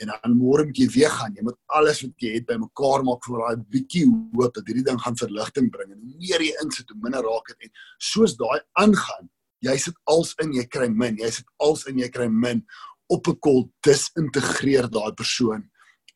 en 0.00 0.12
dan 0.12 0.36
môre 0.38 0.64
moet 0.64 0.78
jy 0.78 0.88
weer 0.94 1.10
gaan. 1.10 1.34
Jy 1.34 1.42
moet 1.42 1.58
alles 1.66 2.02
wat 2.04 2.22
jy 2.22 2.34
het 2.36 2.46
bymekaar 2.46 3.04
maak 3.06 3.24
vir 3.26 3.42
daai 3.42 3.64
bietjie 3.74 4.04
hoop 4.36 4.54
dat 4.54 4.66
hierdie 4.66 4.84
ding 4.86 5.00
gaan 5.02 5.18
verligting 5.18 5.70
bring. 5.74 5.90
En 5.92 5.98
hoe 5.98 6.14
meer 6.20 6.44
jy 6.44 6.54
insit, 6.62 6.90
hoe 6.92 7.00
minder 7.02 7.26
raak 7.26 7.50
dit. 7.52 7.68
En 7.68 7.70
soos 8.10 8.36
daai 8.38 8.60
aangaan, 8.78 9.30
jy 9.66 9.76
sit 9.82 9.96
als 10.10 10.34
in 10.42 10.52
jy 10.54 10.64
kry 10.70 10.88
min 10.88 11.18
jy 11.18 11.30
sit 11.40 11.48
als 11.64 11.84
in 11.90 11.98
jy 11.98 12.08
kry 12.14 12.28
min 12.30 12.62
op 13.10 13.28
'n 13.28 13.38
kol 13.40 13.70
disintegreer 13.82 14.88
daai 14.88 15.12
persoon 15.12 15.68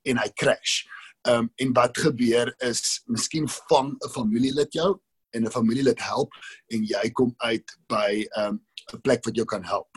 en 0.04 0.18
hy 0.18 0.28
crash. 0.34 0.84
Ehm 1.26 1.46
um, 1.46 1.50
en 1.56 1.72
wat 1.72 1.96
gebeur 1.96 2.54
is 2.60 3.02
miskien 3.06 3.48
vang 3.70 3.94
'n 3.94 4.10
familielid 4.10 4.72
jou 4.72 5.00
en 5.34 5.46
'n 5.46 5.50
familielid 5.50 6.00
help 6.00 6.30
en 6.68 6.84
jy 6.84 7.10
kom 7.10 7.34
uit 7.38 7.66
by 7.88 8.26
ehm 8.36 8.48
um, 8.48 8.60
'n 8.94 9.00
plek 9.00 9.24
wat 9.24 9.36
jou 9.36 9.44
kan 9.44 9.64
help. 9.64 9.91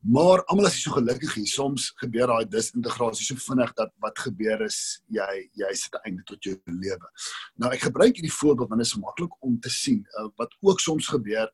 Maar 0.00 0.44
almal 0.44 0.66
is 0.66 0.82
so 0.82 0.94
gelukkig 0.96 1.34
hier. 1.34 1.46
Soms 1.46 1.90
gebeur 2.00 2.26
daai 2.32 2.48
disintegrasie 2.48 3.26
so 3.26 3.36
vinnig 3.36 3.72
dat 3.74 3.92
wat 4.00 4.18
gebeur 4.18 4.64
is 4.66 5.00
jy 5.12 5.50
jy 5.60 5.72
sit 5.74 5.98
einde 6.04 6.24
tot 6.24 6.42
jou 6.44 6.56
lewe. 6.66 7.10
Nou 7.60 7.72
ek 7.72 7.88
gebruik 7.88 8.16
hierdie 8.16 8.38
voorbeeld 8.40 8.68
want 8.72 8.80
dit 8.80 8.90
is 8.90 9.00
maklik 9.02 9.36
om 9.44 9.58
te 9.60 9.72
sien 9.72 10.04
uh, 10.18 10.28
wat 10.40 10.56
ook 10.60 10.80
soms 10.80 11.08
gebeur 11.08 11.50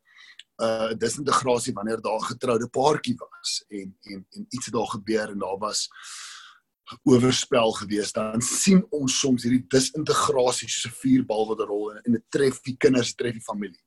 uh 0.57 0.95
disintegrasie 0.97 1.75
wanneer 1.77 2.01
daar 2.01 2.21
'n 2.21 2.31
getroude 2.33 2.69
paartjie 2.69 3.17
was 3.17 3.65
en 3.69 3.97
en 4.01 4.27
en 4.31 4.47
iets 4.49 4.65
het 4.65 4.75
daar 4.75 4.89
gebeur 4.89 5.29
en 5.31 5.39
daar 5.39 5.59
was 5.59 5.89
oorspel 7.03 7.73
gewees 7.73 8.13
dan 8.13 8.41
sien 8.41 8.87
ons 8.91 9.19
soms 9.19 9.43
hierdie 9.43 9.67
disintegrasie 9.69 10.69
soos 10.69 10.93
'n 10.93 10.97
vuurbal 11.01 11.47
wat 11.49 11.61
'n 11.61 11.69
rol 11.69 11.91
in 11.91 11.99
en 12.05 12.13
dit 12.13 12.25
tref 12.31 12.61
die 12.63 12.77
kinders 12.77 13.15
tref 13.15 13.33
die 13.33 13.43
familie. 13.53 13.83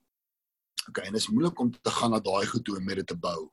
Okay, 0.90 1.06
en 1.06 1.14
dit 1.14 1.22
is 1.22 1.30
moeilik 1.30 1.60
om 1.60 1.72
te 1.72 1.92
gaan 1.92 2.12
na 2.12 2.20
daai 2.20 2.46
goed 2.46 2.66
toe 2.66 2.78
en 2.78 2.86
met 2.86 2.96
dit 2.96 3.08
te 3.08 3.18
bou. 3.18 3.52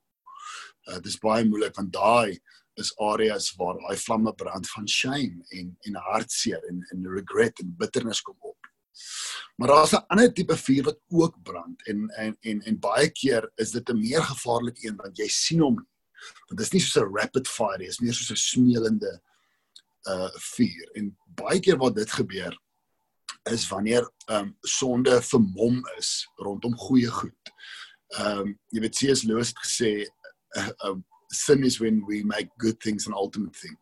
Uh 0.87 1.01
dis 1.03 1.19
baie 1.19 1.45
moeilik 1.45 1.75
want 1.77 1.93
daai 1.93 2.39
is 2.83 2.93
areas 3.01 3.55
waar 3.57 3.79
daai 3.81 3.97
vlamme 3.97 4.33
brand 4.35 4.69
van 4.69 4.89
shame 4.89 5.45
en 5.59 5.77
en 5.89 5.95
hartseer 6.11 6.63
en 6.71 6.83
en 6.93 7.09
regret 7.15 7.61
en 7.63 7.77
bitternis 7.79 8.23
kom 8.23 8.37
op. 8.41 8.71
Maar 9.57 9.69
daar's 9.69 9.93
'n 9.93 10.05
ander 10.07 10.33
tipe 10.33 10.57
vuur 10.57 10.83
wat 10.83 11.01
ook 11.09 11.43
brand 11.43 11.87
en 11.87 12.09
en 12.11 12.37
en 12.41 12.61
en 12.63 12.79
baie 12.79 13.11
keer 13.11 13.51
is 13.55 13.71
dit 13.71 13.89
'n 13.89 13.99
meer 13.99 14.23
gevaarlike 14.23 14.87
een 14.87 14.97
want 14.97 15.19
jy 15.19 15.29
sien 15.29 15.61
hom. 15.61 15.77
Want 16.47 16.59
dit 16.59 16.67
is 16.67 16.73
nie 16.73 16.81
soos 16.81 17.03
'n 17.03 17.17
rapid 17.19 17.49
fire 17.49 17.79
nie, 17.79 17.87
dit 17.87 17.95
is 17.95 18.01
meer 18.01 18.15
soos 18.15 18.31
'n 18.31 18.37
smeulende 18.37 19.21
uh 20.09 20.31
vuur. 20.55 20.91
En 20.95 21.17
baie 21.27 21.61
keer 21.61 21.77
wat 21.77 21.95
dit 21.95 22.11
gebeur 22.11 22.59
is 23.51 23.69
wanneer 23.69 24.11
ehm 24.27 24.43
um, 24.43 24.57
sonde 24.61 25.23
vermom 25.23 25.83
is 25.99 26.29
rondom 26.35 26.77
goeie 26.77 27.11
goed. 27.11 27.53
Ehm 28.09 28.39
um, 28.39 28.59
jy 28.69 28.81
weet 28.81 28.97
C.S. 28.97 29.23
Lewis 29.23 29.49
het 29.49 29.59
gesê 29.59 29.91
uh, 30.57 30.71
uh, 30.85 30.97
sin 31.33 31.65
is 31.65 31.81
when 31.81 32.05
we 32.07 32.23
make 32.25 32.49
good 32.59 32.81
things 32.81 33.07
an 33.07 33.15
ultimate 33.15 33.57
thing. 33.57 33.77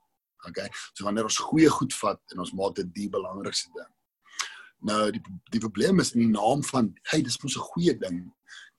Okay. 0.49 0.69
So 0.95 1.05
wanneer 1.05 1.29
ons 1.29 1.41
goeie 1.41 1.71
goed 1.73 1.95
vat 2.03 2.21
en 2.33 2.45
ons 2.45 2.53
maak 2.53 2.77
dit 2.81 2.95
die 2.95 3.11
belangrikste 3.11 3.73
ding. 3.77 3.91
Nou 4.85 5.11
die 5.15 5.23
die 5.55 5.63
probleem 5.63 6.01
is 6.01 6.13
in 6.15 6.27
die 6.27 6.33
naam 6.33 6.65
van 6.69 6.93
hey, 7.11 7.23
dis 7.23 7.41
mos 7.43 7.57
'n 7.57 7.69
goeie 7.73 7.95
ding 7.99 8.25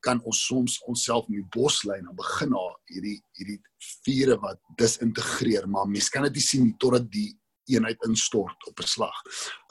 kan 0.05 0.21
ons 0.29 0.43
soms 0.45 0.77
onsself 0.89 1.27
in 1.29 1.39
die 1.39 1.47
bos 1.55 1.81
lê 1.87 1.97
en 1.97 2.11
begin 2.17 2.53
na 2.53 2.63
hierdie 2.91 3.17
hierdie 3.39 3.57
vure 4.05 4.37
wat 4.43 4.61
disintegreer, 4.77 5.65
maar 5.67 5.89
mens 5.89 6.11
kan 6.13 6.27
dit 6.27 6.37
nie 6.37 6.45
sien 6.45 6.71
totdat 6.81 7.09
die 7.13 7.31
eenheid 7.65 8.03
instort 8.05 8.67
op 8.67 8.79
'n 8.79 8.87
slag. 8.87 9.21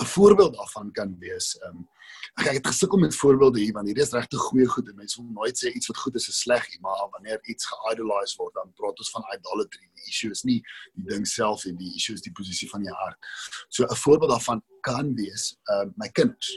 'n 0.03 0.05
Voorbeeld 0.05 0.55
daarvan 0.55 0.93
kan 0.93 1.17
wees 1.19 1.59
ehm 1.59 1.77
um, 1.77 1.89
Ek 2.35 2.57
het 2.57 2.67
gesukkel 2.67 2.99
met 2.99 3.17
voorbeelde 3.17 3.61
hier 3.61 3.73
want 3.73 3.87
hierdie 3.87 4.03
is 4.03 4.13
regtig 4.15 4.41
goeie 4.49 4.67
goed 4.67 4.89
en 4.91 4.97
mense 4.99 5.21
wil 5.21 5.31
nooit 5.37 5.59
sê 5.61 5.71
iets 5.71 5.87
wat 5.91 6.01
goed 6.03 6.17
is 6.19 6.29
is 6.33 6.41
sleg 6.43 6.65
nie, 6.73 6.81
maar 6.83 7.07
wanneer 7.13 7.39
iets 7.53 7.69
geidolize 7.71 8.37
word, 8.41 8.55
dan 8.59 8.73
praat 8.79 8.99
ons 8.99 9.11
van 9.15 9.27
idolatry. 9.37 9.87
Die 9.95 10.09
issue 10.11 10.31
is 10.35 10.43
nie 10.49 10.59
die 10.99 11.07
ding 11.13 11.27
self 11.29 11.65
nie, 11.69 11.77
die 11.79 11.93
issue 11.95 12.17
is 12.19 12.25
die 12.27 12.35
posisie 12.35 12.69
van 12.73 12.83
jou 12.87 12.97
hart. 13.05 13.31
So 13.69 13.87
'n 13.87 14.01
voorbeeld 14.03 14.35
daarvan 14.35 14.63
kan 14.81 15.15
wees 15.15 15.57
uh 15.71 15.87
my 15.97 16.09
kinders. 16.09 16.51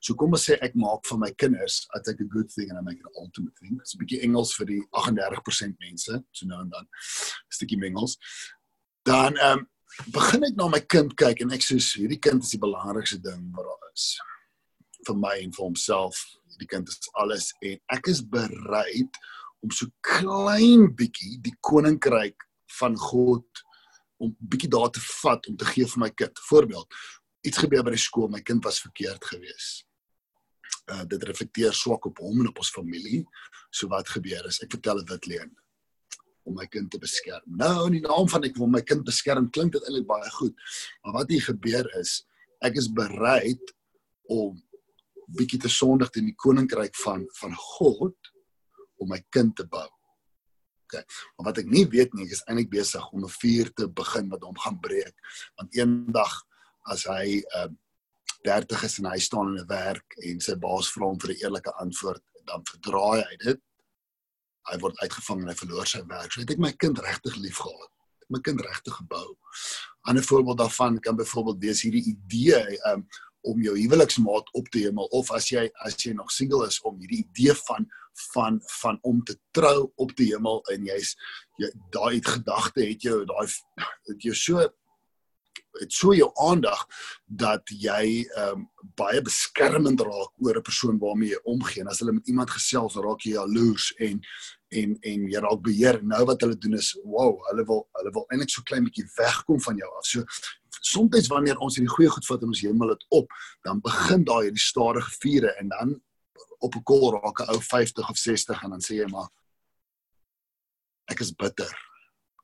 So 0.00 0.14
kom 0.14 0.34
ons 0.34 0.50
sê 0.50 0.58
ek 0.60 0.74
maak 0.74 1.06
van 1.06 1.20
my 1.20 1.32
kinders 1.32 1.86
take 2.02 2.22
a 2.24 2.28
good 2.28 2.50
thing 2.52 2.70
and 2.70 2.78
I 2.78 2.82
make 2.82 2.98
it 2.98 3.16
ultimate 3.22 3.54
thing. 3.60 3.78
Dit's 3.78 3.94
'n 3.94 4.02
bietjie 4.02 4.22
Engels 4.22 4.54
vir 4.56 4.66
die 4.66 4.82
38% 4.90 5.78
mense, 5.78 6.24
so 6.30 6.46
nou 6.46 6.60
en 6.60 6.68
dan. 6.68 6.84
'n 6.84 7.54
Stukkie 7.54 7.84
Engels. 7.84 8.18
Dan 9.02 9.36
ehm 9.36 9.58
um, 9.58 9.68
begin 10.14 10.44
ek 10.48 10.56
na 10.56 10.68
my 10.70 10.80
kind 10.80 11.14
kyk 11.18 11.42
en 11.44 11.54
ek 11.54 11.64
sê 11.64 11.78
hierdie 11.78 12.20
kind 12.22 12.44
is 12.44 12.54
die 12.54 12.62
belangrikste 12.62 13.20
ding 13.24 13.48
wat 13.56 13.66
daar 13.66 13.90
is 13.92 14.06
vir 15.06 15.16
my 15.16 15.34
en 15.40 15.52
vir 15.56 15.64
homself. 15.64 16.18
Die 16.60 16.68
kind 16.68 16.88
is 16.88 17.10
alles 17.20 17.50
en 17.64 17.78
ek 17.96 18.10
is 18.12 18.20
bereid 18.22 19.20
om 19.64 19.72
so 19.74 19.88
klein 20.04 20.88
bietjie 20.96 21.38
die 21.44 21.54
koninkryk 21.64 22.46
van 22.78 22.96
God 23.00 23.64
om 24.20 24.34
bietjie 24.40 24.70
daar 24.72 24.90
te 24.92 25.02
vat 25.22 25.48
om 25.48 25.56
te 25.56 25.68
gee 25.72 25.88
vir 25.88 26.04
my 26.04 26.10
kind. 26.12 26.42
Voorbeeld, 26.48 27.00
iets 27.46 27.60
gebeur 27.62 27.84
by 27.86 27.94
die 27.96 28.02
skool, 28.02 28.28
my 28.28 28.42
kind 28.44 28.64
was 28.64 28.82
verkeerd 28.84 29.24
geweest. 29.32 29.86
Uh 30.90 31.04
dit 31.08 31.24
reflekteer 31.28 31.74
swak 31.76 32.06
op 32.08 32.20
hom 32.24 32.42
en 32.42 32.52
op 32.52 32.60
ons 32.60 32.72
familie. 32.74 33.24
So 33.72 33.88
wat 33.92 34.10
gebeur 34.12 34.48
is 34.48 34.60
ek 34.64 34.76
vertel 34.76 35.00
'n 35.00 35.08
wit 35.12 35.26
leuen 35.32 35.56
om 36.48 36.56
my 36.56 36.66
kind 36.66 36.90
te 36.90 36.98
beskerm. 36.98 37.44
Nou 37.46 37.86
in 37.86 37.98
die 37.98 38.06
naam 38.06 38.28
van 38.28 38.44
ek 38.48 38.56
wil 38.56 38.70
my 38.72 38.80
kind 38.86 39.04
beskerm, 39.04 39.50
klink 39.50 39.72
dit 39.72 39.86
eintlik 39.86 40.08
baie 40.08 40.30
goed. 40.38 40.56
Maar 41.04 41.20
wat 41.20 41.30
hier 41.30 41.44
gebeur 41.44 41.88
is 42.00 42.20
ek 42.60 42.76
is 42.76 42.90
bereid 42.92 43.72
om 44.28 44.58
bietjie 45.36 45.60
te 45.62 45.70
sondig 45.70 46.10
teen 46.10 46.28
die 46.28 46.36
koninkryk 46.36 46.96
van 47.04 47.24
van 47.40 47.54
God 47.78 48.32
om 49.00 49.08
my 49.08 49.20
kind 49.32 49.54
te 49.56 49.64
bou. 49.64 49.86
OK. 50.90 50.98
Maar 51.38 51.50
wat 51.50 51.60
ek 51.62 51.70
nie 51.70 51.86
weet 51.88 52.14
nie, 52.18 52.26
is 52.28 52.42
eintlik 52.46 52.70
besig 52.72 53.04
om 53.12 53.24
'n 53.24 53.36
vuur 53.40 53.72
te 53.74 53.88
begin 53.88 54.28
wat 54.28 54.42
hom 54.42 54.58
gaan 54.58 54.80
breek. 54.80 55.16
Want 55.56 55.76
eendag 55.76 56.34
as 56.90 57.04
hy 57.04 57.42
uh 57.56 57.70
30 58.42 58.84
is 58.84 58.98
en 58.98 59.10
hy 59.10 59.18
staan 59.20 59.52
in 59.52 59.60
'n 59.60 59.68
werk 59.68 60.16
en 60.24 60.40
sy 60.40 60.54
baas 60.56 60.88
vra 60.92 61.06
hom 61.06 61.18
vir 61.20 61.32
'n 61.32 61.40
eerlike 61.44 61.72
antwoord, 61.76 62.22
dan 62.46 62.64
verdraai 62.64 63.22
hy 63.22 63.36
dit. 63.44 63.60
Hy 64.70 64.78
word 64.82 65.00
uitgevang 65.02 65.42
en 65.42 65.48
hy 65.52 65.56
verloor 65.58 65.86
sy 65.86 66.02
werk. 66.10 66.32
So 66.32 66.40
het 66.40 66.50
ek 66.54 66.62
my 66.62 66.72
kind 66.72 66.98
regtig 66.98 67.36
liefgehad. 67.36 67.90
My 68.30 68.40
kind 68.46 68.60
regtig 68.62 68.94
gebou. 68.94 69.26
'n 69.34 70.10
Ander 70.10 70.24
voorbeeld 70.24 70.58
daarvan 70.58 71.00
kan 71.00 71.16
byvoorbeeld 71.16 71.58
wees 71.60 71.82
hierdie 71.82 72.04
idee 72.14 72.78
um 72.92 73.06
om 73.42 73.62
jou 73.62 73.72
huweliksmaat 73.78 74.52
op 74.52 74.68
te 74.68 74.78
hemel 74.78 75.06
of 75.16 75.30
as 75.32 75.48
jy 75.48 75.70
as 75.86 75.96
jy 76.04 76.12
nog 76.12 76.30
single 76.30 76.66
is 76.66 76.80
om 76.84 76.98
hierdie 77.00 77.24
idee 77.24 77.54
van 77.54 77.86
van 78.32 78.60
van 78.80 78.98
om 79.02 79.22
te 79.24 79.38
trou 79.56 79.92
op 79.96 80.12
te 80.12 80.26
hemel 80.28 80.60
en 80.72 80.84
jy's 80.84 81.14
jy 81.58 81.70
daai 81.94 82.20
gedagte 82.20 82.84
het 82.84 83.02
jou 83.02 83.24
daai 83.24 83.48
het 84.10 84.28
jou 84.28 84.34
so 84.34 84.66
het 85.78 85.92
so 85.94 86.14
jou 86.14 86.28
aandag 86.42 86.86
dat 87.24 87.62
jy 87.70 88.26
ehm 88.26 88.60
um, 88.60 88.68
baie 88.98 89.20
beskermend 89.22 90.00
raak 90.00 90.32
oor 90.42 90.56
'n 90.58 90.62
persoon 90.62 90.98
waarmee 90.98 91.30
jy 91.30 91.40
omgee. 91.44 91.84
As 91.88 91.98
hulle 91.98 92.12
met 92.12 92.26
iemand 92.28 92.50
gesels, 92.50 92.94
raak 92.94 93.20
jy 93.20 93.32
jaloers 93.32 93.94
en 93.96 94.20
en 94.70 94.96
en 95.00 95.26
jy 95.30 95.42
raak 95.42 95.62
beheer. 95.66 96.00
Nou 96.06 96.22
wat 96.28 96.44
hulle 96.44 96.58
doen 96.58 96.78
is, 96.78 96.92
wow, 97.04 97.34
hulle 97.50 97.64
wil 97.66 97.82
hulle 97.98 98.12
wil 98.14 98.26
eintlik 98.30 98.52
so 98.52 98.62
klein 98.66 98.86
bietjie 98.86 99.06
wegkom 99.16 99.60
van 99.66 99.80
jou 99.80 99.90
af. 99.98 100.06
So 100.06 100.24
soms 100.80 101.28
wanneer 101.32 101.58
ons 101.58 101.76
hierdie 101.76 101.92
goeie 101.92 102.12
goed 102.14 102.26
vat 102.26 102.44
en 102.44 102.54
ons 102.54 102.62
hemel 102.64 102.94
dit 102.94 103.04
op, 103.20 103.34
dan 103.66 103.82
begin 103.84 104.24
daai 104.24 104.48
hierdie 104.48 104.62
stadige 104.62 105.12
vure 105.20 105.52
en 105.60 105.74
dan 105.74 106.00
op 106.60 106.74
'n 106.76 106.82
kol 106.82 107.12
raak 107.16 107.40
'n 107.40 107.52
ou 107.54 107.60
50 107.60 108.10
of 108.10 108.16
60 108.16 108.62
en 108.62 108.70
dan 108.70 108.80
sê 108.80 109.00
jy 109.02 109.08
maar 109.10 109.28
ek 111.10 111.20
is 111.20 111.32
bitter 111.32 111.90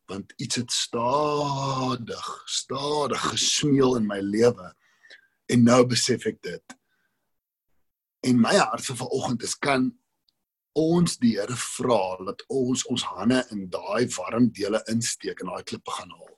want 0.07 0.33
iets 0.37 0.55
het 0.55 0.73
stadig, 0.73 2.43
stadig 2.47 3.23
gesmeel 3.31 3.97
in 3.97 4.07
my 4.07 4.21
lewe 4.21 4.75
en 5.47 5.63
nou 5.63 5.87
besef 5.87 6.27
ek 6.27 6.39
dit. 6.43 6.77
En 8.27 8.41
my 8.41 8.55
hart 8.55 8.87
vir 8.87 8.99
vanoggend 9.03 9.43
is 9.43 9.55
kan 9.59 9.91
ons 10.77 11.17
die 11.19 11.35
Here 11.37 11.57
vra 11.57 12.17
dat 12.25 12.43
ons 12.53 12.85
ons 12.93 13.05
hande 13.17 13.43
in 13.51 13.69
daai 13.73 14.07
warm 14.17 14.51
dele 14.53 14.83
insteek 14.93 15.41
en 15.41 15.53
daai 15.53 15.65
klippe 15.65 15.91
gaan 15.91 16.13
haal 16.13 16.37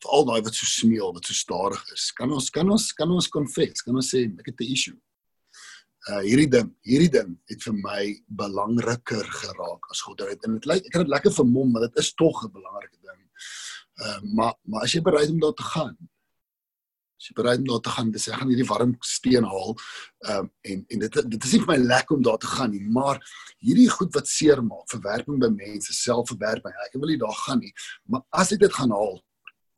veral 0.00 0.26
daai 0.28 0.40
wat 0.46 0.56
so 0.56 0.66
smeel, 0.66 1.12
wat 1.12 1.28
so 1.28 1.36
stadig 1.36 1.80
is. 1.94 2.10
Kan 2.16 2.32
ons 2.32 2.50
kan 2.54 2.68
ons 2.72 2.90
kan 2.96 3.10
ons 3.12 3.28
confess, 3.28 3.84
kan 3.84 3.96
ons 3.96 4.12
sê 4.14 4.24
ek 4.26 4.52
het 4.52 4.60
'n 4.60 4.72
issue. 4.72 4.98
Uh 6.08 6.22
hierdie 6.24 6.48
ding, 6.48 6.70
hierdie 6.82 7.12
ding 7.12 7.36
het 7.50 7.62
vir 7.62 7.74
my 7.76 8.02
belangriker 8.26 9.24
geraak 9.24 9.90
as 9.90 10.00
God 10.00 10.20
het 10.24 10.44
en 10.46 10.56
dit 10.56 10.66
lyk 10.66 10.86
ek 10.86 10.92
kan 10.92 11.04
dit 11.04 11.12
lekker 11.12 11.32
vermom, 11.32 11.72
maar 11.72 11.82
dit 11.88 11.98
is 11.98 12.14
tog 12.14 12.44
'n 12.44 12.52
belangrike 12.52 13.00
ding. 13.04 13.20
Uh 14.00 14.20
maar 14.34 14.54
maar 14.64 14.82
as 14.84 14.92
jy 14.94 15.02
bereid 15.02 15.30
om 15.30 15.40
daar 15.40 15.54
te 15.54 15.62
gaan, 15.62 15.96
as 17.20 17.28
jy 17.28 17.34
bereid 17.36 17.60
om 17.60 17.66
daar 17.68 17.82
te 17.84 17.92
gaan, 17.92 18.10
dis 18.14 18.28
ek 18.30 18.38
gaan 18.40 18.48
hierdie 18.48 18.68
warm 18.68 18.92
steen 19.04 19.44
haal. 19.44 19.74
Um 20.32 20.46
en 20.64 20.84
en 20.88 21.02
dit 21.04 21.18
dit 21.34 21.48
is 21.48 21.52
nie 21.52 21.60
vir 21.66 21.72
my 21.74 21.78
lekker 21.82 22.16
om 22.16 22.22
daar 22.24 22.38
te 22.40 22.48
gaan 22.48 22.72
nie, 22.72 22.80
maar 22.80 23.20
hierdie 23.60 23.88
goed 23.92 24.14
wat 24.16 24.30
seermaak, 24.30 24.86
verwerping 24.88 25.40
by 25.42 25.50
mense, 25.52 25.92
selfverwerping, 25.98 26.78
ek 26.86 26.96
wil 26.96 27.12
nie 27.12 27.20
daar 27.20 27.36
gaan 27.44 27.60
nie, 27.60 27.74
maar 28.08 28.24
as 28.40 28.54
ek 28.56 28.64
dit 28.64 28.78
gaan 28.78 28.94
haal, 28.96 29.20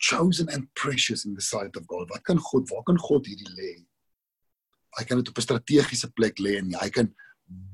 chosen 0.03 0.51
and 0.55 0.71
precious 0.79 1.27
in 1.27 1.35
the 1.35 1.43
sight 1.43 1.77
of 1.79 1.87
God. 1.91 2.09
Wat 2.11 2.23
kan 2.27 2.39
God, 2.39 2.71
waar 2.71 2.87
kan 2.87 2.99
God 2.99 3.27
hierdie 3.27 3.51
lê? 3.59 3.75
Hy 4.99 5.05
kan 5.09 5.19
dit 5.19 5.29
op 5.29 5.39
'n 5.39 5.47
strategiese 5.49 6.11
plek 6.15 6.39
lê 6.39 6.59
en 6.59 6.75
hy 6.79 6.91
kan 6.91 7.11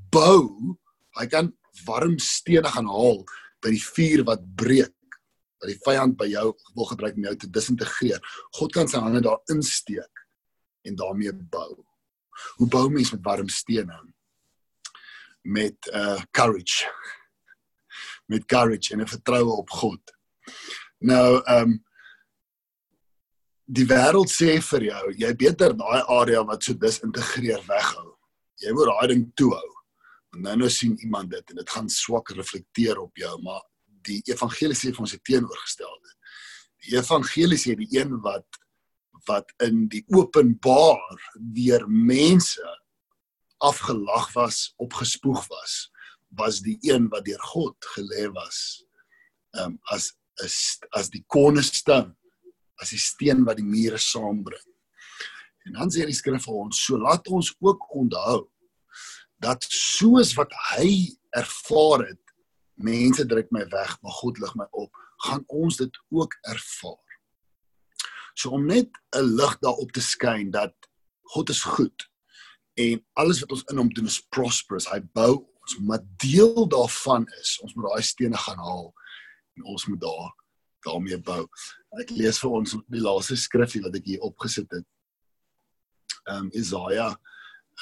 bou, 0.09 0.77
hy 1.19 1.25
kan 1.27 1.53
warm 1.85 2.17
stene 2.17 2.69
gaan 2.73 2.89
haal 2.89 3.25
by 3.61 3.69
die 3.69 3.83
vuur 3.83 4.23
wat 4.25 4.41
breek 4.55 4.93
wat 5.59 5.69
die 5.71 5.79
vyand 5.85 6.17
by 6.19 6.27
jou 6.31 6.45
wil 6.75 6.87
gebruik 6.91 7.17
om 7.17 7.27
jou 7.27 7.35
te 7.35 7.49
disintegreer. 7.51 8.21
God 8.57 8.73
kan 8.75 8.87
sy 8.87 9.01
hande 9.03 9.21
daar 9.25 9.41
insteek 9.51 10.25
en 10.87 10.95
daarmee 10.99 11.33
bou. 11.51 11.83
Hoe 12.59 12.67
bou 12.71 12.87
mens 12.89 13.11
met 13.11 13.23
warm 13.23 13.49
stene? 13.51 13.97
Met 15.43 15.91
uh 15.93 16.21
courage. 16.31 16.87
Met 18.27 18.45
courage 18.45 18.93
en 18.93 19.01
'n 19.01 19.07
vertroue 19.07 19.51
op 19.57 19.69
God. 19.69 20.15
Nou, 20.99 21.41
ehm 21.43 21.63
um, 21.63 21.83
die 23.69 23.85
wêreld 23.85 24.31
sê 24.33 24.57
vir 24.65 24.83
jou, 24.83 25.11
jy 25.21 25.29
beter 25.37 25.75
daai 25.77 26.01
area 26.09 26.41
wat 26.43 26.63
so 26.63 26.73
disintegreer 26.73 27.61
weghou. 27.67 28.15
Jy 28.63 28.71
moet 28.73 28.89
daai 28.89 29.07
ding 29.13 29.27
toehou. 29.37 29.69
En 30.33 30.41
nou 30.41 30.55
nou 30.57 30.69
sien 30.69 30.97
iemand 31.03 31.29
dit 31.31 31.51
en 31.51 31.55
dit 31.61 31.69
gaan 31.69 31.89
swak 31.89 32.33
reflekteer 32.37 32.97
op 32.99 33.17
jou, 33.17 33.35
maar 33.45 33.61
die 34.07 34.21
evangelie 34.31 34.77
sê 34.77 34.93
vir 34.93 35.05
ons 35.05 35.15
die 35.15 35.23
teenoorgestelde. 35.27 36.15
Die 36.85 36.97
evangelie 36.97 37.59
sê 37.59 37.75
die 37.79 37.89
een 37.97 38.19
wat 38.25 38.47
wat 39.27 39.51
in 39.61 39.83
die 39.91 40.01
openbaar 40.15 41.19
deur 41.53 41.83
mense 41.91 42.65
afgelag 43.61 44.29
was, 44.33 44.71
opgespoeg 44.81 45.43
was, 45.51 45.73
was 46.39 46.61
die 46.65 46.77
een 46.87 47.09
wat 47.11 47.27
deur 47.27 47.41
God 47.51 47.89
gelê 47.97 48.29
was. 48.33 48.85
Ehm 49.57 49.75
um, 49.75 49.77
as 49.91 50.13
is 50.43 50.79
as 50.95 51.09
die 51.11 51.25
kornerstone 51.27 52.15
as 52.79 52.93
die 52.95 53.01
steen 53.01 53.43
wat 53.47 53.59
die 53.59 53.67
mure 53.67 53.99
saambring. 53.99 54.65
En 55.67 55.75
dan 55.75 55.91
sê 55.91 56.05
die 56.07 56.15
skrif 56.15 56.45
vir 56.47 56.61
ons, 56.63 56.79
so 56.79 56.97
laat 56.97 57.27
ons 57.27 57.51
ook 57.59 57.89
onthou 57.99 58.45
dat 59.43 59.63
soos 59.71 60.33
wat 60.37 60.53
hy 60.71 61.11
ervaar 61.35 62.07
het, 62.07 62.28
mense 62.79 63.25
druk 63.25 63.51
my 63.51 63.65
weg, 63.71 63.95
maar 64.01 64.17
God 64.21 64.39
lig 64.39 64.55
my 64.55 64.67
op, 64.71 64.95
gaan 65.27 65.43
ons 65.47 65.79
dit 65.79 66.01
ook 66.15 66.35
ervaar. 66.47 67.17
So 68.33 68.55
om 68.55 68.65
net 68.65 68.89
'n 69.15 69.35
lig 69.35 69.57
daarop 69.59 69.91
te 69.91 70.01
skyn 70.01 70.51
dat 70.51 70.75
God 71.33 71.49
is 71.49 71.63
goed 71.63 72.09
en 72.73 73.05
alles 73.13 73.39
wat 73.39 73.51
ons 73.51 73.63
in 73.71 73.77
hom 73.77 73.89
doen 73.93 74.05
is 74.05 74.21
prosperous. 74.31 74.87
Hy 74.87 75.01
bou 75.13 75.45
ons, 75.61 75.77
maar 75.79 75.99
deel 76.23 76.67
daarvan 76.67 77.27
is 77.41 77.59
ons 77.63 77.73
moet 77.75 77.89
daai 77.89 78.03
stene 78.03 78.37
gaan 78.37 78.57
haal 78.57 78.93
en 79.57 79.63
ons 79.63 79.85
moet 79.85 80.01
daar 80.01 80.31
daarmee 80.87 81.19
bou. 81.19 81.43
Ek 81.99 82.13
lees 82.15 82.39
vir 82.39 82.49
ons 82.49 82.77
die 82.87 83.03
laaste 83.03 83.35
skrifgie 83.35 83.83
wat 83.83 83.95
ek 83.99 84.05
hier 84.05 84.23
opgesit 84.23 84.71
het. 84.71 84.87
Ehm 86.29 86.45
um, 86.45 86.49
Jesaja 86.55 87.09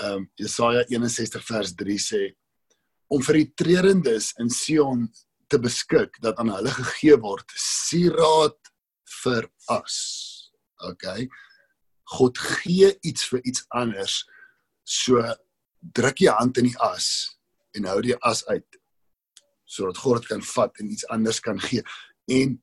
ehm 0.01 0.13
um, 0.13 0.31
Jesaja 0.35 0.83
61 0.89 1.45
vers 1.45 1.73
3 1.75 1.99
sê 2.01 2.21
om 3.13 3.23
vir 3.23 3.41
die 3.41 3.49
trerendes 3.55 4.33
in 4.41 4.49
Sion 4.49 5.07
te 5.47 5.59
beskik 5.59 6.19
dat 6.23 6.39
aan 6.41 6.51
hulle 6.51 6.73
gegee 6.75 7.17
word 7.23 7.51
sieraad 7.55 8.71
vir 9.23 9.47
as. 9.71 9.97
OK. 10.87 11.05
God 12.17 12.39
gee 12.61 12.91
iets 13.07 13.27
vir 13.31 13.43
iets 13.47 13.65
anders. 13.75 14.21
So 14.83 15.23
druk 15.79 16.21
jy 16.23 16.33
hand 16.33 16.59
in 16.59 16.69
die 16.69 16.79
as 16.83 17.07
en 17.77 17.87
hou 17.87 17.99
die 18.03 18.17
as 18.25 18.43
uit 18.47 18.67
sodat 19.67 19.99
God 19.99 20.21
dit 20.21 20.29
kan 20.31 20.43
vat 20.55 20.79
en 20.79 20.91
iets 20.91 21.07
anders 21.11 21.41
kan 21.43 21.59
gee. 21.59 21.83
En 22.31 22.55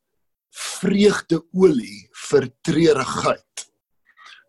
vreugdeolie 0.54 2.08
vir 2.28 2.48
treurigheid. 2.64 3.64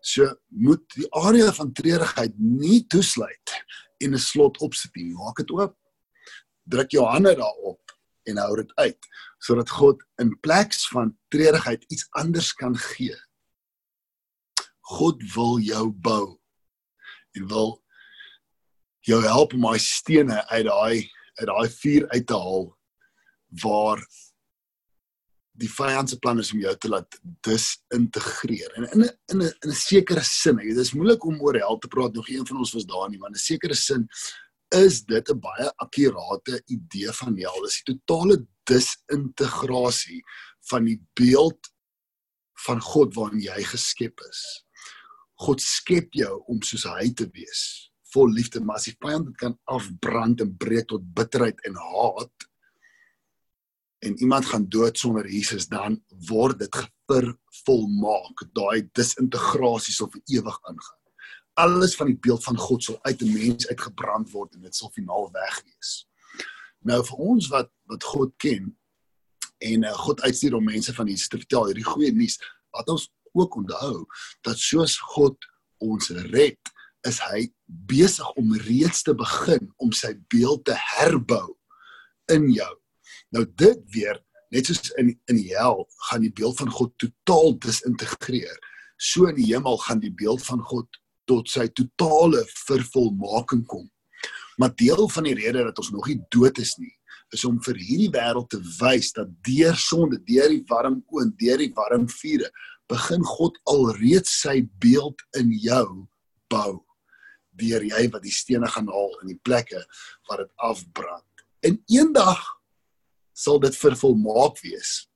So 0.00 0.28
moet 0.48 0.84
die 0.94 1.08
area 1.18 1.50
van 1.52 1.74
treurigheid 1.76 2.36
nie 2.38 2.84
toesluit 2.88 3.56
en 4.00 4.14
'n 4.14 4.18
slot 4.18 4.60
opsit 4.64 4.94
nie. 4.96 5.12
Maak 5.12 5.36
dit 5.36 5.50
oop. 5.50 5.76
Druk 6.66 6.90
jou 6.90 7.04
hande 7.06 7.34
daarop 7.38 7.94
en 8.26 8.42
hou 8.42 8.56
dit 8.62 8.72
uit 8.82 9.08
sodat 9.46 9.70
God 9.70 10.00
in 10.22 10.32
plek 10.42 10.74
van 10.90 11.12
treurigheid 11.30 11.84
iets 11.92 12.06
anders 12.18 12.52
kan 12.56 12.74
gee. 12.76 13.14
God 14.96 15.22
wil 15.34 15.60
jou 15.62 15.90
bou 15.90 16.38
en 17.36 17.46
wil 17.50 17.76
jou 19.06 19.20
help 19.22 19.54
om 19.54 19.68
daai 19.68 19.82
stene 19.82 20.40
uit 20.50 20.66
daai 20.66 21.10
uit 21.36 21.48
daai 21.50 21.68
vuur 21.70 22.08
uit 22.08 22.26
te 22.26 22.38
haal 22.40 22.70
waar 23.62 24.00
die 25.56 25.70
vyand 25.72 26.10
se 26.10 26.18
plan 26.20 26.40
is 26.40 26.52
om 26.52 26.60
jou 26.60 26.72
te 26.76 26.88
laat 26.92 27.18
disintegreer. 27.46 28.72
En 28.76 28.88
in 28.92 29.04
'n 29.04 29.10
in 29.32 29.38
'n 29.42 29.52
in 29.64 29.70
'n 29.70 29.72
sekere 29.72 30.22
sin, 30.22 30.56
dit 30.56 30.76
is 30.76 30.92
moeilik 30.92 31.24
om 31.24 31.40
oor 31.40 31.54
hel 31.54 31.78
te 31.78 31.88
praat, 31.88 32.12
nog 32.12 32.28
een 32.28 32.46
van 32.46 32.56
ons 32.56 32.72
was 32.72 32.84
daar 32.84 33.08
nie, 33.08 33.18
maar 33.18 33.30
in 33.30 33.36
'n 33.36 33.48
sekere 33.50 33.74
sin 33.74 34.08
is 34.84 35.02
dit 35.04 35.30
'n 35.30 35.40
baie 35.40 35.68
akkurate 35.76 36.62
idee 36.66 37.12
van 37.12 37.36
hel. 37.36 37.62
Dis 37.62 37.82
die 37.82 37.94
totale 37.94 38.46
disintegrasie 38.64 40.22
van 40.70 40.84
die 40.84 41.00
beeld 41.14 41.72
van 42.66 42.80
God 42.80 43.14
waarin 43.14 43.40
jy 43.40 43.62
geskep 43.62 44.20
is. 44.30 44.64
God 45.34 45.60
skep 45.60 46.14
jou 46.14 46.42
om 46.48 46.62
soos 46.62 46.84
hy 46.84 47.12
te 47.12 47.28
wees, 47.32 47.90
vol 48.12 48.30
liefde, 48.32 48.60
maar 48.60 48.76
as 48.76 48.88
die 48.88 48.96
vyand 49.00 49.26
dit 49.26 49.36
kan 49.36 49.58
afbrand 49.64 50.40
en 50.40 50.56
breek 50.56 50.88
tot 50.88 51.14
bitterheid 51.14 51.60
en 51.68 51.74
haat, 51.74 52.46
en 53.98 54.18
iemand 54.18 54.46
gaan 54.46 54.68
dood 54.68 54.98
sonder 54.98 55.28
Jesus 55.28 55.68
dan 55.68 55.98
word 56.28 56.58
dit 56.58 56.78
vervolmaak 57.10 58.44
daai 58.52 58.88
disintegrasie 58.92 59.94
sal 59.94 60.10
vir 60.12 60.22
ewig 60.38 60.58
aangaan 60.68 61.05
alles 61.56 61.96
van 61.98 62.10
die 62.10 62.18
beeld 62.26 62.44
van 62.44 62.58
God 62.60 62.84
sal 62.84 62.98
uit 63.02 63.22
'n 63.22 63.32
mens 63.32 63.68
uitgebrand 63.68 64.30
word 64.30 64.54
en 64.54 64.66
dit 64.68 64.74
sal 64.74 64.90
finaal 64.94 65.30
weg 65.32 65.62
wees 65.64 66.06
nou 66.80 67.02
vir 67.10 67.18
ons 67.32 67.48
wat 67.48 67.70
wat 67.92 68.04
God 68.04 68.32
ken 68.36 68.72
en 69.58 69.84
uh, 69.84 69.92
God 70.06 70.20
uitstuur 70.20 70.54
om 70.54 70.64
mense 70.64 70.94
van 70.94 71.08
Jesus 71.08 71.28
te 71.28 71.42
vertel 71.42 71.66
hierdie 71.66 71.90
goeie 71.90 72.12
nuus 72.12 72.38
wat 72.70 72.88
ons 72.88 73.10
ook 73.32 73.56
onthou 73.56 74.06
dat 74.42 74.58
soos 74.58 74.98
God 75.16 75.36
ons 75.78 76.10
red 76.32 76.60
is 77.06 77.20
hy 77.20 77.46
besig 77.66 78.30
om 78.36 78.56
reeds 78.68 79.02
te 79.02 79.14
begin 79.14 79.72
om 79.76 79.92
sy 79.92 80.14
beeld 80.28 80.64
te 80.64 80.74
herbou 80.76 81.56
in 82.32 82.50
jou 82.52 82.74
Nou 83.34 83.44
dit 83.54 83.82
weer 83.94 84.20
net 84.54 84.68
soos 84.68 84.92
in 85.00 85.12
in 85.30 85.40
die 85.40 85.50
hel 85.54 85.84
gaan 86.08 86.22
die 86.24 86.32
beeld 86.32 86.58
van 86.60 86.70
God 86.70 86.94
totaal 87.02 87.56
disintegreer. 87.64 88.56
So 88.96 89.26
in 89.30 89.38
die 89.38 89.48
hemel 89.50 89.78
gaan 89.82 90.00
die 90.02 90.14
beeld 90.14 90.44
van 90.46 90.62
God 90.62 91.00
tot 91.28 91.50
sy 91.50 91.66
totale 91.74 92.44
vervolmaking 92.66 93.64
kom. 93.66 93.86
Maar 94.56 94.72
deel 94.78 95.08
van 95.12 95.28
die 95.28 95.36
rede 95.36 95.66
dat 95.68 95.78
ons 95.82 95.92
nog 95.92 96.08
nie 96.08 96.20
dood 96.32 96.58
is 96.62 96.76
nie, 96.80 96.94
is 97.34 97.44
om 97.44 97.58
vir 97.66 97.78
hierdie 97.82 98.12
wêreld 98.14 98.48
te 98.54 98.60
wys 98.78 99.12
dat 99.16 99.30
deur 99.46 99.76
sonde, 99.76 100.20
deur 100.24 100.48
die 100.52 100.64
warm 100.70 101.02
oond, 101.12 101.34
deur 101.40 101.60
die 101.60 101.72
warm 101.76 102.06
vure, 102.22 102.50
begin 102.88 103.24
God 103.26 103.58
alreeds 103.66 104.40
sy 104.44 104.60
beeld 104.80 105.22
in 105.38 105.50
jou 105.58 106.06
bou 106.52 106.86
deur 107.60 107.84
jy 107.84 108.02
wat 108.12 108.24
die 108.24 108.34
stene 108.34 108.68
gaan 108.70 108.88
haal 108.92 109.14
in 109.22 109.32
die 109.32 109.40
plekke 109.44 109.80
waar 110.28 110.42
dit 110.44 110.52
afbrand. 110.68 111.46
En 111.64 111.78
eendag 111.92 112.42
sal 113.36 113.60
dit 113.62 113.76
vervolmaak 113.76 114.60
wees. 114.64 115.06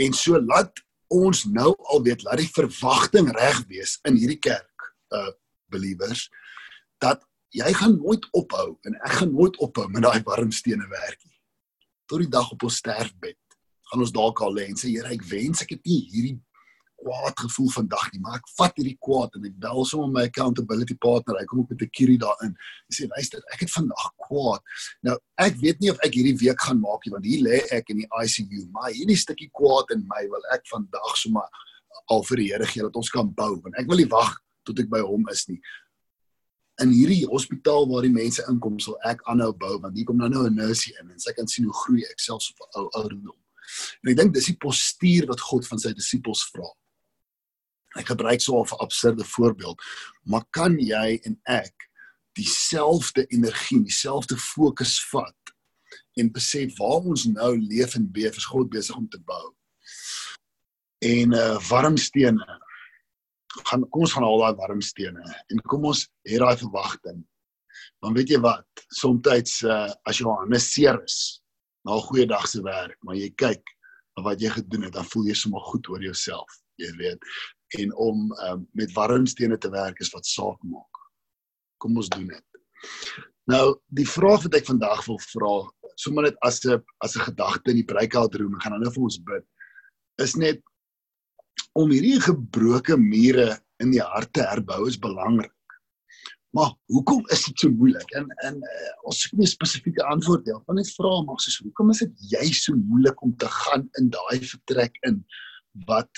En 0.00 0.14
so 0.16 0.38
laat 0.40 0.82
ons 1.10 1.44
nou 1.50 1.72
al 1.92 2.04
weet, 2.06 2.22
laat 2.26 2.40
die 2.40 2.52
verwagting 2.54 3.30
reg 3.34 3.64
wees 3.70 3.98
in 4.08 4.18
hierdie 4.18 4.40
kerk, 4.42 4.90
uh 5.14 5.30
believers, 5.70 6.28
dat 7.00 7.24
jy 7.54 7.72
gaan 7.74 7.96
nooit 7.98 8.26
ophou 8.36 8.76
en 8.86 8.96
ek 9.00 9.20
gaan 9.20 9.32
nooit 9.34 9.56
ophou 9.58 9.88
met 9.90 10.04
daai 10.06 10.22
warm 10.26 10.52
stene 10.54 10.86
werk 10.90 11.18
nie. 11.24 11.38
Tot 12.06 12.22
die 12.22 12.30
dag 12.30 12.50
op 12.54 12.62
ons 12.66 12.78
sterfbed 12.82 13.38
gaan 13.90 14.04
ons 14.04 14.14
dalk 14.14 14.40
al 14.46 14.54
lê 14.54 14.68
en 14.70 14.78
sê 14.78 14.92
Here, 14.92 15.10
ek 15.10 15.26
wens 15.26 15.64
ek 15.64 15.74
het 15.74 15.82
nie 15.88 16.04
hierdie 16.12 16.36
kwaad 17.00 17.38
gevoel 17.40 17.70
vandag 17.72 18.10
nie, 18.12 18.20
maar 18.20 18.36
ek 18.38 18.48
vat 18.58 18.76
hierdie 18.76 18.98
kwaad 19.02 19.38
en 19.38 19.46
ek 19.48 19.54
bel 19.62 19.86
sommer 19.88 20.10
my 20.12 20.24
accountability 20.28 20.96
partner. 21.00 21.38
Hy 21.40 21.46
kom 21.48 21.62
ook 21.62 21.72
met 21.72 21.82
'n 21.82 21.90
kierie 21.96 22.18
daarin. 22.20 22.52
Hy 22.88 22.92
sê 22.94 23.08
luister, 23.08 23.40
ek 23.54 23.64
het 23.64 23.72
vandag 23.72 24.06
kwaad. 24.26 24.62
Nou, 25.02 25.16
ek 25.38 25.56
weet 25.56 25.80
nie 25.80 25.90
of 25.90 25.98
ek 26.04 26.14
hierdie 26.14 26.36
week 26.36 26.60
gaan 26.60 26.80
maak 26.80 27.04
nie 27.04 27.12
want 27.12 27.24
hier 27.24 27.42
lê 27.42 27.58
ek 27.72 27.90
in 27.90 28.04
die 28.04 28.10
ICU, 28.22 28.68
maar 28.70 28.92
hierdie 28.92 29.16
stukkie 29.16 29.50
kwaad 29.50 29.90
in 29.96 30.06
my 30.06 30.22
wil 30.28 30.44
ek 30.52 30.62
vandag 30.68 31.16
sommer 31.16 31.48
al 32.10 32.22
vir 32.22 32.36
die 32.36 32.48
Here 32.52 32.66
gee 32.66 32.82
dat 32.82 32.96
ons 32.96 33.10
kan 33.10 33.32
bou 33.34 33.60
want 33.62 33.74
ek 33.78 33.88
wil 33.88 33.96
nie 33.96 34.10
wag 34.10 34.38
tot 34.64 34.78
ek 34.82 34.90
by 34.90 35.00
hom 35.04 35.26
is 35.32 35.46
nie. 35.48 35.60
In 36.80 36.92
hierdie 36.94 37.26
hospitaal 37.28 37.86
waar 37.90 38.06
die 38.06 38.14
mense 38.14 38.44
inkom, 38.48 38.78
sal 38.80 38.96
ek 39.04 39.20
aanhou 39.28 39.52
bou 39.52 39.74
want 39.82 39.96
hier 39.96 40.06
kom 40.08 40.16
nou 40.16 40.28
nou 40.28 40.46
'n 40.46 40.56
nurse 40.56 40.92
in 41.00 41.10
en 41.10 41.18
sy 41.18 41.32
kan 41.32 41.48
sien 41.48 41.64
hoe 41.64 41.80
groei 41.84 42.04
ek 42.10 42.20
selfs 42.20 42.50
op 42.52 42.60
'n 42.60 42.80
ou 42.80 42.88
ouderdom. 43.02 43.38
En 44.02 44.10
ek 44.10 44.16
dink 44.16 44.34
dis 44.34 44.46
die 44.46 44.56
postuur 44.56 45.26
wat 45.26 45.40
God 45.40 45.66
van 45.66 45.78
sy 45.78 45.92
disippels 45.92 46.44
vra. 46.52 46.68
Ek 47.98 48.06
gebruik 48.06 48.40
so 48.40 48.62
'n 48.62 48.80
absurde 48.80 49.24
voorbeeld, 49.24 49.78
maar 50.24 50.44
kan 50.50 50.78
jy 50.78 51.20
en 51.24 51.40
ek 51.44 51.90
dieselfde 52.32 53.26
energie, 53.28 53.82
dieselfde 53.82 54.36
fokus 54.36 55.00
vat 55.10 55.34
en 56.14 56.30
besef 56.32 56.76
waar 56.78 57.06
ons 57.10 57.24
nou 57.24 57.58
leef 57.58 57.94
en 57.94 58.12
beef 58.12 58.36
is 58.36 58.44
God 58.44 58.70
besig 58.70 58.96
om 58.96 59.08
te 59.08 59.18
bou. 59.18 59.54
En 61.00 61.32
uh 61.32 61.58
warm 61.68 61.96
stene. 61.96 62.46
Gaan 63.66 63.82
kom 63.90 64.04
ons 64.06 64.14
gaan 64.14 64.24
al 64.24 64.38
daai 64.44 64.56
warm 64.60 64.80
stene 64.80 65.22
en 65.50 65.62
kom 65.66 65.84
ons 65.90 66.06
het 66.28 66.40
daai 66.42 66.56
verwagting. 66.56 67.24
Dan 68.00 68.14
weet 68.14 68.30
jy 68.30 68.40
wat, 68.40 68.66
soms 68.94 69.62
uh 69.64 69.88
as 70.08 70.18
jou 70.18 70.30
hande 70.30 70.58
seer 70.58 71.02
is 71.04 71.42
na 71.84 71.96
'n 71.96 72.06
goeie 72.08 72.26
dag 72.26 72.46
se 72.46 72.62
werk, 72.62 72.98
maar 73.02 73.16
jy 73.16 73.30
kyk 73.36 73.64
wat 74.20 74.40
jy 74.40 74.50
gedoen 74.50 74.82
het, 74.82 74.92
dan 74.92 75.04
voel 75.04 75.26
jy 75.26 75.34
sommer 75.34 75.60
goed 75.60 75.88
oor 75.88 76.02
jouself, 76.02 76.50
jy 76.76 76.92
weet 76.96 77.24
en 77.78 77.94
om 77.96 78.32
um, 78.32 78.68
met 78.72 78.92
warmstene 78.92 79.58
te 79.58 79.70
werk 79.70 80.00
is 80.00 80.10
wat 80.14 80.26
saak 80.26 80.58
maak. 80.66 81.02
Kom 81.78 81.96
ons 81.96 82.08
doen 82.10 82.26
dit. 82.26 82.46
Nou, 83.50 83.78
die 83.94 84.06
vraag 84.08 84.42
wat 84.46 84.56
ek 84.58 84.66
vandag 84.66 85.04
wil 85.06 85.20
vra, 85.22 85.54
sommer 86.00 86.26
net 86.26 86.38
as 86.46 86.60
'n 86.64 86.82
as 87.04 87.16
'n 87.16 87.26
gedagte 87.30 87.70
in 87.70 87.80
die 87.82 87.90
breakout 87.92 88.34
room, 88.34 88.58
gaan 88.60 88.80
nou 88.80 88.90
vir 88.90 89.02
ons 89.02 89.18
bid, 89.18 89.44
is 90.18 90.36
net 90.36 90.62
om 91.78 91.90
hierdie 91.92 92.18
gebroke 92.22 92.96
mure 92.98 93.54
in 93.82 93.94
die 93.94 94.02
hart 94.02 94.32
te 94.36 94.44
herbou 94.44 94.86
is 94.88 94.98
belangrik. 95.00 95.54
Maar 96.56 96.72
hoekom 96.90 97.22
is 97.30 97.44
dit 97.46 97.62
so 97.62 97.70
moeilik? 97.70 98.08
En 98.18 98.26
en 98.46 98.56
uh, 98.58 98.88
ons 99.06 99.20
soek 99.22 99.36
nie 99.38 99.46
'n 99.46 99.52
spesifieke 99.52 100.02
antwoord 100.10 100.46
nie. 100.46 100.56
Want 100.66 100.78
net 100.80 100.90
vra 100.96 101.12
maar 101.26 101.38
soos 101.38 101.60
hoekom 101.62 101.92
is 101.94 102.02
dit 102.02 102.26
jy 102.32 102.50
so 102.52 102.74
moeilik 102.74 103.22
om 103.22 103.36
te 103.36 103.46
gaan 103.46 103.86
in 104.02 104.10
daai 104.10 104.42
vertrek 104.42 104.98
in 105.06 105.22
wat 105.86 106.10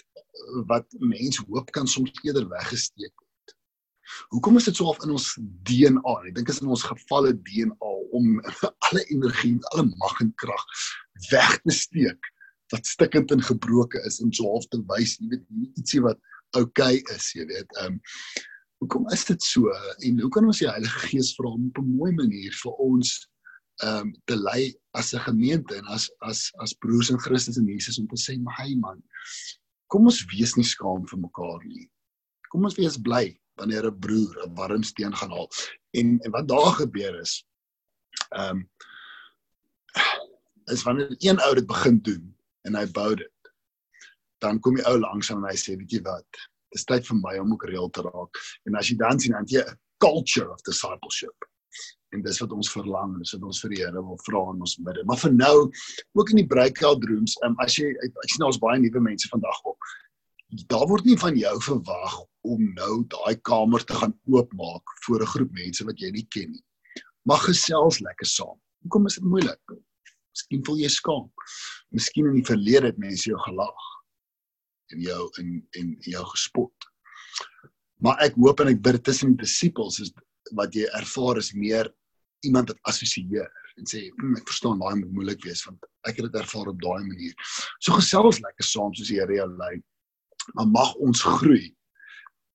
wat 0.67 0.89
mense 0.99 1.45
hoop 1.49 1.71
kan 1.77 1.87
soms 1.87 2.17
eerder 2.25 2.49
weggesteek 2.49 3.13
word. 3.13 3.55
Hoekom 4.33 4.57
is 4.57 4.65
dit 4.65 4.77
so 4.77 4.89
of 4.89 5.05
in 5.05 5.13
ons 5.13 5.37
DNA? 5.69 6.17
Ek 6.29 6.35
dink 6.35 6.49
is 6.49 6.63
in 6.65 6.73
ons 6.73 6.89
gevalle 6.89 7.37
DNA 7.37 7.93
om 8.17 8.41
alle 8.89 9.05
energie, 9.13 9.59
alle 9.73 9.85
mag 9.93 10.21
en 10.25 10.33
krag 10.41 10.65
weg 11.31 11.61
te 11.61 11.77
steek 11.77 12.32
wat 12.73 12.87
stikkend 12.87 13.33
en 13.35 13.43
gebroken 13.43 14.05
is 14.09 14.21
en 14.21 14.33
so 14.33 14.49
half 14.49 14.67
te 14.73 14.81
wys, 14.91 15.19
jy 15.21 15.29
weet, 15.33 15.45
ietsie 15.77 16.03
wat 16.05 16.19
oukei 16.59 16.99
okay 17.01 17.17
is, 17.17 17.33
jy 17.37 17.47
weet. 17.51 17.79
Ehm 17.81 17.95
um, 17.95 18.01
hoekom 18.83 19.05
is 19.15 19.23
dit 19.29 19.45
so 19.47 19.71
en 20.03 20.17
hoe 20.19 20.29
kan 20.35 20.49
ons 20.51 20.59
die 20.59 20.67
Heilige 20.67 21.05
Gees 21.07 21.29
vra 21.37 21.53
om 21.55 21.69
op 21.69 21.77
'n 21.79 21.93
mooi 21.97 22.11
manier 22.19 22.55
vir 22.65 22.81
ons 22.83 23.13
ehm 23.83 24.09
um, 24.09 24.15
te 24.27 24.37
lei 24.37 24.75
as 24.99 25.13
'n 25.15 25.23
gemeente 25.29 25.77
en 25.77 25.87
as 25.87 26.11
as 26.21 26.51
as 26.59 26.75
broers 26.83 27.11
in 27.11 27.19
Christus 27.19 27.57
en 27.57 27.69
Jesus 27.69 27.99
om 27.99 28.09
te 28.09 28.19
sê, 28.19 28.39
"My 28.39 28.75
man, 28.75 29.03
kom 29.87 30.09
ons 30.09 30.25
wees 30.33 30.57
nie 30.57 30.67
skaam 30.67 31.07
vir 31.07 31.21
mekaar 31.21 31.65
nie. 31.65 31.89
Kom 32.51 32.65
ons 32.65 32.77
wees 32.77 32.97
bly 32.97 33.39
wanneer 33.61 33.87
'n 33.87 34.01
broer 34.01 34.35
'n 34.45 34.55
warm 34.55 34.83
steen 34.83 35.15
gaan 35.15 35.31
haal. 35.31 35.49
En 35.95 36.19
en 36.25 36.31
wat 36.31 36.49
daar 36.49 36.73
gebeur 36.83 37.21
is 37.21 37.45
ehm 38.31 38.57
um, 38.57 38.71
is 40.73 40.83
wanneer 40.83 41.15
een 41.19 41.41
ou 41.41 41.55
dit 41.55 41.67
begin 41.67 41.99
doen 42.03 42.35
en 42.69 42.79
hy 42.79 42.87
bou 42.97 43.11
dit. 43.19 43.53
Dan 44.43 44.61
kom 44.61 44.77
die 44.79 44.87
ou 44.91 44.99
langs 44.99 45.31
en 45.31 45.45
hy 45.47 45.55
sê 45.59 45.77
weet 45.79 45.95
jy 45.97 46.03
wat? 46.07 46.43
Dis 46.73 46.87
tyd 46.89 47.07
vir 47.07 47.19
my 47.21 47.37
om 47.43 47.55
ook 47.55 47.67
reël 47.69 47.91
te 47.95 48.05
raak. 48.07 48.43
En 48.67 48.79
as 48.81 48.91
jy 48.91 48.99
dan 49.01 49.21
sien 49.21 49.37
dan 49.37 49.49
jy 49.49 49.63
'n 49.63 49.79
culture 50.03 50.51
of 50.51 50.63
discipleship. 50.67 51.49
En 52.13 52.23
dis 52.23 52.41
wat 52.43 52.53
ons 52.53 52.73
verlang 52.73 53.19
dis 53.19 53.33
wat 53.33 53.45
ons 53.49 53.61
vir 53.65 53.71
die 53.73 53.83
Here 53.83 54.03
wil 54.09 54.19
vra 54.27 54.43
in 54.53 54.61
ons 54.61 54.77
bidde 54.77 55.05
maar 55.09 55.21
vir 55.23 55.33
nou 55.33 55.57
ook 56.19 56.31
in 56.31 56.43
die 56.43 56.47
breakout 56.47 57.05
rooms 57.09 57.37
um, 57.47 57.57
as 57.65 57.79
jy 57.79 57.89
ek 58.05 58.29
sien 58.29 58.45
ons 58.45 58.61
baie 58.61 58.81
nuwe 58.81 59.01
mense 59.01 59.29
vandag 59.33 59.63
op. 59.65 59.79
Daar 60.69 60.85
word 60.91 61.05
nie 61.09 61.17
van 61.17 61.37
jou 61.37 61.55
verwag 61.69 62.19
om 62.45 62.67
nou 62.77 63.05
daai 63.15 63.37
kamer 63.49 63.85
te 63.89 63.95
gaan 63.95 64.13
oopmaak 64.29 64.85
voor 65.07 65.23
'n 65.23 65.33
groep 65.35 65.53
mense 65.53 65.85
wat 65.85 66.01
jy 66.01 66.11
nie 66.11 66.27
ken 66.29 66.53
nie. 66.53 66.65
Mag 67.25 67.47
gesels 67.47 68.01
lekker 68.01 68.27
saam. 68.27 68.59
Hoekom 68.83 69.07
is 69.07 69.15
dit 69.15 69.25
moeilik 69.25 69.61
Miskien 70.33 70.65
voel 70.67 70.83
jy 70.83 70.91
skaam. 70.93 71.27
Miskien 71.93 72.31
in 72.31 72.39
die 72.41 72.47
verlede 72.49 72.93
het 72.93 73.01
mense 73.01 73.29
jou 73.29 73.39
gelag 73.47 73.89
en 74.93 75.01
jou 75.05 75.23
in 75.41 75.57
en 75.79 75.95
jou 76.09 76.25
gespot. 76.33 76.89
Maar 78.03 78.25
ek 78.27 78.37
hoop 78.41 78.61
en 78.61 78.73
ek 78.73 78.81
bid 78.85 79.03
tussen 79.05 79.35
die 79.35 79.45
disippels 79.45 80.01
is 80.03 80.13
wat 80.59 80.75
jy 80.77 80.89
ervaar 80.99 81.39
is 81.41 81.53
meer 81.55 81.91
iemand 82.47 82.73
wat 82.73 82.81
assosieer 82.91 83.49
en 83.79 83.89
sê 83.89 84.03
hm, 84.09 84.35
ek 84.41 84.49
verstaan 84.51 84.81
daai 84.83 84.99
moet 85.01 85.15
moeilik 85.17 85.45
wees 85.47 85.63
want 85.69 85.87
ek 86.09 86.19
het 86.19 86.27
dit 86.29 86.41
ervaar 86.41 86.73
op 86.73 86.81
daai 86.83 87.05
manier. 87.07 87.37
So 87.81 87.97
gesels 87.97 88.43
lekker 88.43 88.67
saam 88.67 88.93
soos 88.97 89.13
die 89.13 89.21
Here 89.21 89.39
jou 89.39 89.49
lei. 89.55 89.77
Maar 90.59 90.69
mag 90.73 90.93
ons 91.07 91.23
groei 91.23 91.71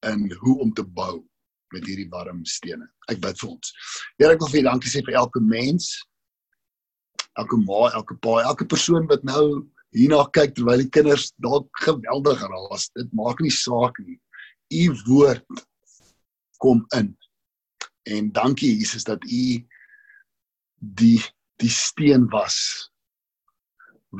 in 0.05 0.27
hoe 0.41 0.57
om 0.65 0.73
te 0.75 0.83
bou 0.83 1.23
met 1.73 1.87
hierdie 1.87 2.09
warm 2.11 2.43
stene. 2.47 2.85
Ek 3.11 3.21
bid 3.23 3.39
vir 3.39 3.49
ons. 3.53 3.71
Here 4.19 4.35
ek 4.35 4.43
wil 4.43 4.51
vir 4.51 4.67
dankie 4.67 4.91
sê 4.91 5.03
vir 5.05 5.17
elke 5.21 5.41
mens 5.43 5.95
elke 7.37 7.57
ma, 7.61 7.87
elke 7.93 8.17
pa, 8.21 8.41
elke 8.43 8.65
persoon 8.65 9.07
wat 9.11 9.23
nou 9.27 9.67
hierna 9.95 10.25
kyk 10.35 10.55
terwyl 10.57 10.83
die 10.83 10.91
kinders 10.93 11.31
dalk 11.43 11.69
geweldig 11.85 12.41
raas. 12.43 12.89
Dit 12.97 13.13
maak 13.17 13.41
nie 13.43 13.53
saak 13.53 13.97
nie. 14.03 14.19
U 14.73 14.83
woord 15.07 15.63
kom 16.63 16.83
in. 16.97 17.13
En 18.07 18.31
dankie 18.35 18.73
Jesus 18.77 19.07
dat 19.07 19.23
u 19.23 19.45
die 20.77 21.19
die 21.57 21.73
steen 21.73 22.27
was 22.29 22.57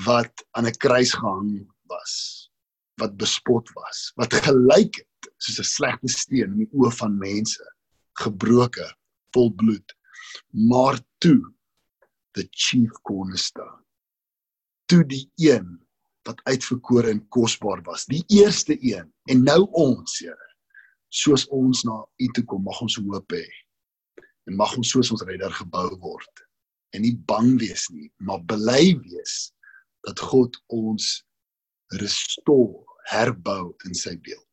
wat 0.06 0.43
aan 0.58 0.65
'n 0.65 0.80
kruis 0.82 1.13
gehang 1.13 1.67
was, 1.86 2.49
wat 2.97 3.17
bespot 3.17 3.69
was, 3.73 4.12
wat 4.15 4.34
gelyk 4.34 4.95
het 4.95 5.30
soos 5.38 5.60
'n 5.60 5.63
slegte 5.63 6.10
steen 6.10 6.51
in 6.51 6.65
die 6.65 6.73
oë 6.73 6.91
van 6.91 7.17
mense, 7.17 7.63
gebroke, 8.17 8.88
vol 9.34 9.53
bloed. 9.53 9.93
Maar 10.51 10.99
toe 11.17 11.41
the 12.38 12.47
chief 12.54 12.93
cornerstone. 13.08 13.82
Toe 14.88 15.04
die 15.10 15.26
een 15.41 15.73
wat 16.28 16.41
uitverkore 16.47 17.12
en 17.12 17.23
kosbaar 17.34 17.82
was, 17.88 18.06
die 18.06 18.23
eerste 18.28 18.78
een 18.80 19.08
en 19.32 19.43
nou 19.43 19.62
ons, 19.71 20.19
Here. 20.21 20.47
Soos 21.10 21.47
ons 21.56 21.86
na 21.88 22.02
U 22.04 22.28
toe 22.36 22.43
kom, 22.45 22.65
mag 22.67 22.82
ons 22.84 23.00
hoop 23.00 23.34
hê. 23.34 23.45
En 24.47 24.56
mag 24.60 24.76
ons 24.80 24.91
soos 24.91 25.12
ons 25.15 25.23
redder 25.28 25.54
gebou 25.56 25.89
word 26.04 26.43
en 26.95 27.04
nie 27.04 27.15
bang 27.30 27.58
wees 27.60 27.88
nie, 27.91 28.08
maar 28.23 28.39
bely 28.47 28.95
wees 29.04 29.50
dat 30.08 30.21
God 30.23 30.56
ons 30.73 31.17
restore, 32.00 32.84
herbou 33.12 33.73
in 33.88 33.95
sy 33.95 34.15
beeld. 34.23 34.43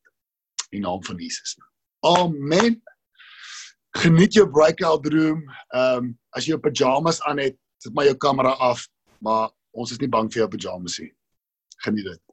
In 0.75 0.83
naam 0.83 1.01
van 1.07 1.19
Jesus. 1.19 1.55
Amen. 2.05 2.77
Geniet 3.95 4.35
jou 4.35 4.45
breakout 4.51 5.07
room. 5.11 5.43
Ehm 5.71 6.11
um, 6.11 6.13
as 6.35 6.43
jy 6.43 6.51
jou 6.51 6.59
pyjamas 6.63 7.21
aan 7.29 7.39
het, 7.39 7.55
sit 7.85 7.93
maar 7.93 8.09
jou 8.09 8.17
kamera 8.17 8.55
af, 8.71 8.87
maar 9.21 9.51
ons 9.75 9.93
is 9.93 10.01
nie 10.01 10.09
bang 10.11 10.31
vir 10.33 10.45
jou 10.45 10.51
pyjamas 10.55 10.99
nie. 11.03 11.11
Geniet 11.85 12.09
dit. 12.09 12.24